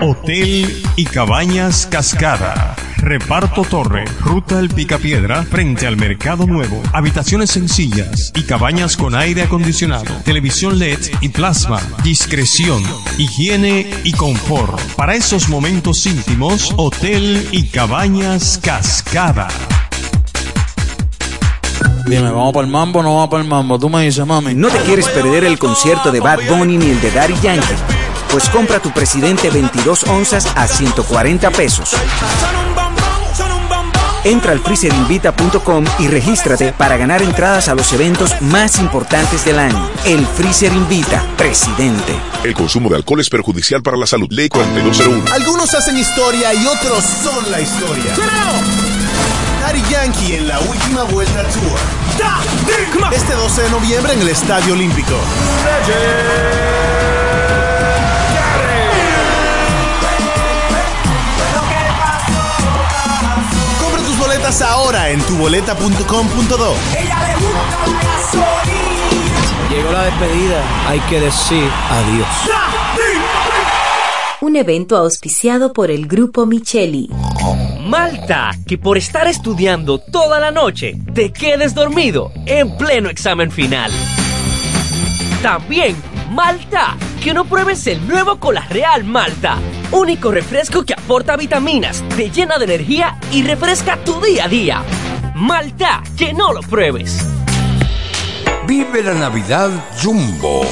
Hotel 0.00 0.82
y 0.96 1.04
Cabañas 1.04 1.86
Cascada. 1.90 2.76
Reparto 2.98 3.62
Torre, 3.62 4.04
Ruta 4.20 4.58
El 4.58 4.68
Picapiedra, 4.68 5.42
frente 5.44 5.86
al 5.86 5.96
Mercado 5.96 6.46
Nuevo. 6.46 6.82
Habitaciones 6.92 7.50
sencillas 7.50 8.32
y 8.34 8.42
cabañas 8.42 8.96
con 8.96 9.14
aire 9.14 9.42
acondicionado, 9.42 10.12
televisión 10.24 10.78
LED 10.78 10.98
y 11.20 11.28
plasma. 11.28 11.80
Discreción, 12.02 12.82
higiene 13.18 13.90
y 14.04 14.12
confort. 14.12 14.80
Para 14.96 15.14
esos 15.14 15.48
momentos 15.48 16.06
íntimos, 16.06 16.72
Hotel 16.76 17.48
y 17.52 17.64
Cabañas 17.64 18.58
Cascada. 18.62 19.48
Dime, 22.06 22.30
¿vamos 22.30 22.52
para 22.52 22.66
el 22.66 22.72
mambo 22.72 23.00
o 23.00 23.02
no 23.02 23.14
vamos 23.16 23.30
para 23.30 23.42
el 23.42 23.48
mambo? 23.48 23.78
Tú 23.78 23.90
me 23.90 24.04
dices, 24.04 24.26
mami. 24.26 24.54
¿No 24.54 24.68
te 24.68 24.78
quieres 24.78 25.08
perder 25.08 25.44
el 25.44 25.58
concierto 25.58 26.10
de 26.10 26.20
Bad 26.20 26.40
Bunny 26.48 26.78
ni 26.78 26.90
el 26.90 27.00
de 27.00 27.10
Daddy 27.10 27.34
Yankee? 27.42 27.95
Pues 28.30 28.48
compra 28.48 28.80
tu 28.80 28.92
presidente 28.92 29.50
22 29.50 30.04
onzas 30.04 30.46
a 30.54 30.66
140 30.66 31.50
pesos. 31.50 31.96
Entra 34.26 34.50
al 34.50 34.58
freezerinvita.com 34.58 35.84
y 36.00 36.08
regístrate 36.08 36.72
para 36.72 36.96
ganar 36.96 37.22
entradas 37.22 37.68
a 37.68 37.76
los 37.76 37.92
eventos 37.92 38.34
más 38.40 38.80
importantes 38.80 39.44
del 39.44 39.60
año. 39.60 39.88
El 40.04 40.26
Freezer 40.26 40.72
Invita, 40.72 41.24
presidente. 41.36 42.12
El 42.42 42.52
consumo 42.54 42.88
de 42.88 42.96
alcohol 42.96 43.20
es 43.20 43.30
perjudicial 43.30 43.82
para 43.82 43.96
la 43.96 44.04
salud. 44.04 44.26
Ley 44.30 44.48
4201. 44.48 45.32
Algunos 45.32 45.72
hacen 45.74 45.96
historia 45.96 46.52
y 46.54 46.66
otros 46.66 47.04
son 47.04 47.50
la 47.52 47.60
historia. 47.60 48.16
Daddy 49.60 49.82
Yankee 49.90 50.34
en 50.34 50.48
la 50.48 50.58
última 50.58 51.04
vuelta 51.04 51.44
tour. 51.44 51.78
Este 53.12 53.32
12 53.32 53.62
de 53.62 53.70
noviembre 53.70 54.12
en 54.12 54.22
el 54.22 54.28
Estadio 54.28 54.74
Olímpico. 54.74 55.14
Compra 55.14 56.85
boletas 64.46 64.62
ahora 64.62 65.10
en 65.10 65.20
tuboleta.com.do. 65.22 66.74
Llegó 69.70 69.92
la 69.92 70.04
despedida. 70.04 70.88
Hay 70.88 71.00
que 71.00 71.20
decir 71.20 71.68
adiós. 71.90 72.28
Un 74.40 74.56
evento 74.56 74.96
auspiciado 74.96 75.72
por 75.72 75.90
el 75.90 76.06
Grupo 76.06 76.46
Micheli. 76.46 77.10
Malta, 77.86 78.52
que 78.66 78.78
por 78.78 78.96
estar 78.96 79.26
estudiando 79.26 79.98
toda 79.98 80.38
la 80.38 80.52
noche 80.52 80.94
te 81.12 81.32
quedes 81.32 81.74
dormido 81.74 82.30
en 82.46 82.76
pleno 82.76 83.08
examen 83.08 83.50
final. 83.50 83.90
También 85.42 85.96
Malta, 86.30 86.96
que 87.22 87.34
no 87.34 87.46
pruebes 87.46 87.86
el 87.86 88.06
nuevo 88.06 88.38
Cola 88.38 88.66
Real 88.68 89.04
Malta, 89.04 89.58
único 89.92 90.30
refresco 90.30 90.84
que 90.84 90.94
aporta 90.94 91.36
vitaminas, 91.36 92.02
te 92.16 92.30
llena 92.30 92.58
de 92.58 92.64
energía 92.64 93.18
y 93.32 93.42
refresca 93.42 93.96
tu 94.04 94.20
día 94.20 94.44
a 94.44 94.48
día. 94.48 94.82
Malta, 95.34 96.02
que 96.16 96.32
no 96.32 96.52
lo 96.52 96.60
pruebes. 96.60 97.26
Vive 98.66 99.02
la 99.02 99.14
Navidad 99.14 99.70
Jumbo. 100.02 100.66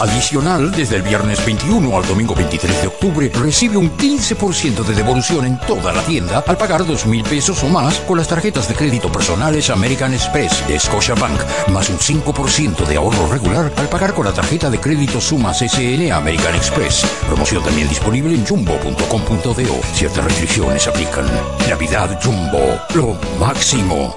Adicional, 0.00 0.70
desde 0.72 0.96
el 0.96 1.02
viernes 1.02 1.44
21 1.44 1.96
al 1.96 2.06
domingo 2.06 2.34
23 2.34 2.82
de 2.82 2.88
octubre, 2.88 3.30
recibe 3.34 3.76
un 3.76 3.96
15% 3.96 4.84
de 4.84 4.94
devolución 4.94 5.46
en 5.46 5.58
toda 5.60 5.92
la 5.92 6.02
tienda 6.02 6.44
al 6.46 6.56
pagar 6.56 6.84
2 6.84 7.06
mil 7.06 7.22
pesos 7.22 7.62
o 7.62 7.68
más 7.68 8.00
con 8.00 8.18
las 8.18 8.28
tarjetas 8.28 8.68
de 8.68 8.74
crédito 8.74 9.10
personales 9.10 9.70
American 9.70 10.12
Express 10.12 10.66
de 10.66 10.78
Scotiabank, 10.78 11.40
más 11.68 11.88
un 11.88 11.98
5% 11.98 12.86
de 12.86 12.96
ahorro 12.96 13.26
regular 13.28 13.72
al 13.76 13.88
pagar 13.88 14.14
con 14.14 14.26
la 14.26 14.32
tarjeta 14.32 14.68
de 14.68 14.80
crédito 14.80 15.20
Sumas 15.20 15.62
SN 15.62 16.12
American 16.12 16.54
Express. 16.54 17.04
Promoción 17.26 17.62
también 17.62 17.88
disponible 17.88 18.34
en 18.34 18.46
jumbo.com.do. 18.46 19.80
Ciertas 19.94 20.24
restricciones 20.24 20.86
aplican. 20.86 21.26
Navidad 21.68 22.20
Jumbo, 22.22 22.80
lo 22.94 23.18
máximo. 23.38 24.16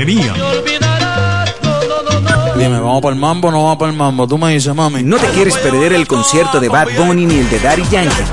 Dime, 2.57 2.79
¿vamos 2.79 3.01
para 3.01 3.13
el 3.13 3.19
mambo 3.19 3.47
o 3.49 3.51
no 3.51 3.63
vamos 3.63 3.77
para 3.77 3.91
el 3.91 3.97
mambo? 3.97 4.27
Tú 4.27 4.37
me 4.37 4.53
dices, 4.53 4.73
mami. 4.73 5.03
¿No 5.03 5.17
te 5.17 5.27
quieres 5.27 5.57
perder 5.57 5.93
el 5.93 6.07
concierto 6.07 6.59
de 6.59 6.69
Bad 6.69 6.87
Bunny 6.97 7.25
ni 7.25 7.39
el 7.39 7.49
de 7.49 7.59
Daddy 7.59 7.83
Yankee? 7.89 8.23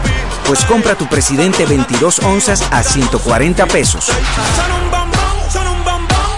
Pues 0.47 0.65
compra 0.65 0.95
tu 0.95 1.07
presidente 1.07 1.67
22 1.67 2.21
onzas 2.21 2.63
a 2.71 2.83
140 2.83 3.67
pesos. 3.67 4.11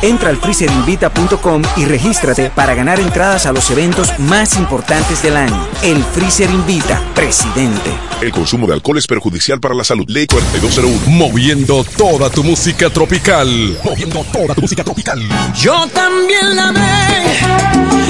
Entra 0.03 0.31
al 0.31 0.39
freezerinvita.com 0.39 1.63
y 1.77 1.85
regístrate 1.85 2.51
para 2.51 2.75
ganar 2.75 3.01
entradas 3.01 3.47
a 3.47 3.53
los 3.53 3.71
eventos 3.71 4.19
más 4.19 4.57
importantes 4.57 5.23
del 5.23 5.37
año. 5.37 5.69
El 5.83 6.03
Freezer 6.03 6.49
Invita, 6.51 7.03
presidente. 7.15 7.91
El 8.23 8.33
consumo 8.33 8.67
de 8.67 8.75
alcohol 8.75 8.99
es 8.99 9.07
perjudicial 9.07 9.61
para 9.61 9.75
la 9.75 9.85
salud. 9.85 10.05
Ley 10.09 10.27
4201. 10.27 11.11
Moviendo 11.17 11.85
toda 11.85 12.31
tu 12.31 12.43
música 12.43 12.89
tropical. 12.89 13.79
Moviendo 13.85 14.25
toda 14.33 14.55
tu 14.55 14.63
música 14.63 14.83
tropical. 14.85 15.21
Yo 15.55 15.87
también 15.89 16.57
la 16.57 16.69
amé 16.69 17.39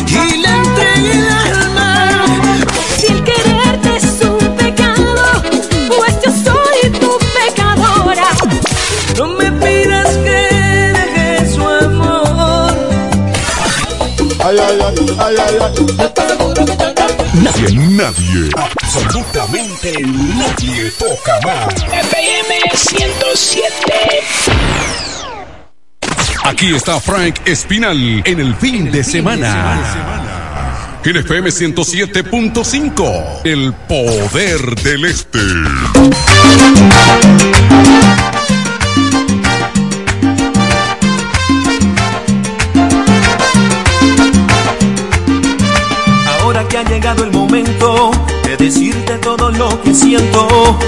y 0.06 0.36
le 0.38 0.48
entregué 0.48 1.12
el 1.12 1.28
alma. 1.28 2.24
Si 2.98 3.06
el 3.12 3.24
quererte 3.24 3.96
es 3.96 4.24
un 4.24 4.56
pecado, 4.56 5.42
pues 5.88 6.14
yo 6.24 6.30
soy 6.30 6.90
tu 7.00 7.18
pecadora. 7.34 8.28
No 9.16 9.26
me 9.28 9.50
Ay, 14.50 14.58
ay, 14.58 14.78
ay, 14.82 14.94
ay, 15.20 15.36
ay, 15.38 15.54
ay. 15.60 15.70
Nadie, 17.40 17.70
nadie, 17.90 18.50
absolutamente 18.56 19.92
nadie 20.02 20.90
toca 20.98 21.38
más. 21.46 21.72
FM 21.76 22.50
107. 22.74 23.70
Aquí 26.42 26.74
está 26.74 26.98
Frank 26.98 27.36
Espinal 27.44 28.22
en 28.24 28.40
el 28.40 28.56
fin 28.56 28.90
de 28.90 29.04
semana. 29.04 29.78
En 31.04 31.16
FM 31.16 31.48
107.5, 31.50 33.42
el 33.44 33.72
poder 33.86 34.74
del 34.82 35.04
este. 35.04 35.38
Decirte 48.60 49.16
todo 49.16 49.50
lo 49.50 49.80
que 49.82 49.94
siento, 49.94 50.46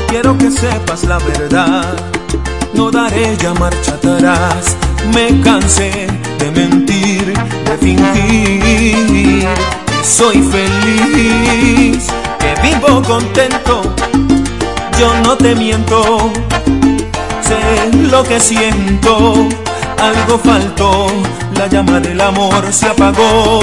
quiero 0.08 0.36
que 0.36 0.50
sepas 0.50 1.04
la 1.04 1.18
verdad. 1.18 1.96
No 2.74 2.90
daré 2.90 3.34
ya 3.38 3.54
marcha 3.54 3.94
atrás, 3.94 4.76
me 5.14 5.40
cansé 5.40 6.06
de 6.38 6.50
mentir, 6.50 7.32
de 7.32 7.78
fingir. 7.78 9.48
Soy 10.04 10.42
feliz, 10.42 12.08
que 12.38 12.54
vivo 12.62 13.02
contento. 13.02 13.82
Yo 15.00 15.14
no 15.24 15.36
te 15.38 15.54
miento, 15.54 16.30
sé 17.40 17.96
lo 18.10 18.22
que 18.22 18.38
siento, 18.38 19.48
algo 19.98 20.38
faltó, 20.38 21.06
la 21.56 21.66
llama 21.68 22.00
del 22.00 22.20
amor 22.20 22.70
se 22.70 22.86
apagó 22.86 23.62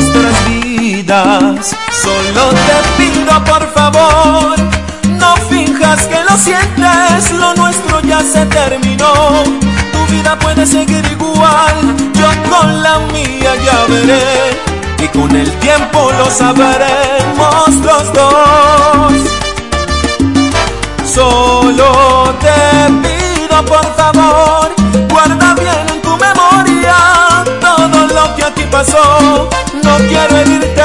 nuestras 0.00 0.48
vidas. 0.48 1.76
Solo 2.02 2.50
te 2.50 3.02
pido 3.02 3.44
por 3.44 3.72
favor, 3.74 4.56
no 5.18 5.36
finjas 5.48 6.06
que 6.06 6.22
lo 6.28 6.36
sientes, 6.36 7.30
lo 7.32 7.54
nuestro 7.54 8.00
ya 8.00 8.20
se 8.20 8.46
terminó. 8.46 9.12
Tu 9.92 10.12
vida 10.12 10.38
puede 10.38 10.66
seguir 10.66 11.04
igual, 11.10 11.96
yo 12.14 12.50
con 12.50 12.82
la 12.82 12.98
mía 13.12 13.52
ya 13.64 13.84
veré. 13.88 14.58
Y 15.02 15.08
con 15.08 15.34
el 15.34 15.50
tiempo 15.58 16.10
lo 16.18 16.30
sabremos 16.30 17.68
los 17.82 18.12
dos. 18.12 19.12
Solo 21.04 22.34
te 22.40 22.58
pido 23.02 23.64
por 23.64 23.96
favor, 23.96 24.72
guarda 25.10 25.54
bien 25.54 25.86
en 25.94 26.02
tu 26.02 26.16
memoria 26.16 26.94
todo 27.60 28.06
lo 28.06 28.36
que 28.36 28.44
aquí 28.44 28.64
pasó. 28.70 29.48
No 29.82 29.96
quiero 30.08 30.36
herirte, 30.36 30.82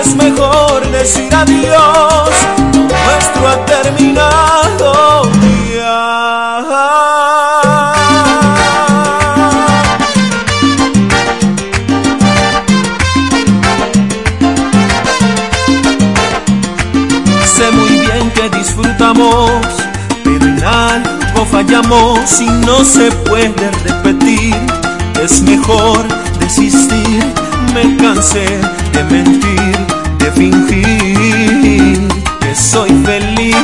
es 0.00 0.14
mejor 0.16 0.86
decir 0.90 1.34
adiós. 1.34 2.30
Nuestro 2.74 3.48
ha 3.48 3.64
terminado 3.66 5.30
ya. 5.74 6.32
Sé 17.44 17.70
muy 17.72 17.90
bien 17.90 18.30
que 18.30 18.48
disfrutamos, 18.58 19.50
pero 20.24 20.44
en 20.44 20.64
algo 20.64 21.44
fallamos 21.50 22.40
y 22.40 22.46
no 22.66 22.84
se 22.84 23.10
puede 23.12 23.70
repetir. 23.84 24.56
Es 25.22 25.40
mejor 25.42 26.04
desistir, 26.54 27.24
me 27.72 27.96
cansé 27.96 28.44
de 28.92 29.04
mentir, 29.04 29.86
de 30.18 30.30
fingir 30.32 32.08
que 32.40 32.54
soy 32.54 32.90
feliz, 33.06 33.56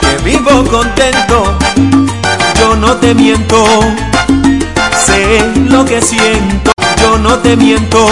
que 0.00 0.24
vivo 0.24 0.64
contento. 0.64 1.58
Yo 2.58 2.76
no 2.76 2.96
te 2.96 3.14
miento, 3.14 3.62
sé 5.04 5.42
lo 5.68 5.84
que 5.84 6.00
siento. 6.00 6.72
Yo 6.96 7.18
no 7.18 7.36
te 7.38 7.56
miento, 7.56 8.06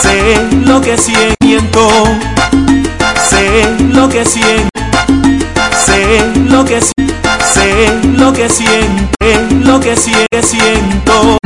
sé 0.00 0.36
lo 0.64 0.80
que 0.80 0.96
siento, 0.96 1.88
sé 3.28 3.76
lo 3.92 4.08
que 4.08 4.24
siento, 4.24 4.68
sé 5.84 6.32
lo 6.48 6.64
que 6.64 6.80
siento, 6.80 7.22
sé 7.52 8.00
lo 8.16 8.32
que 8.32 8.48
siento, 8.48 9.16
lo 9.64 9.80
que 9.80 9.96
siento. 9.96 11.38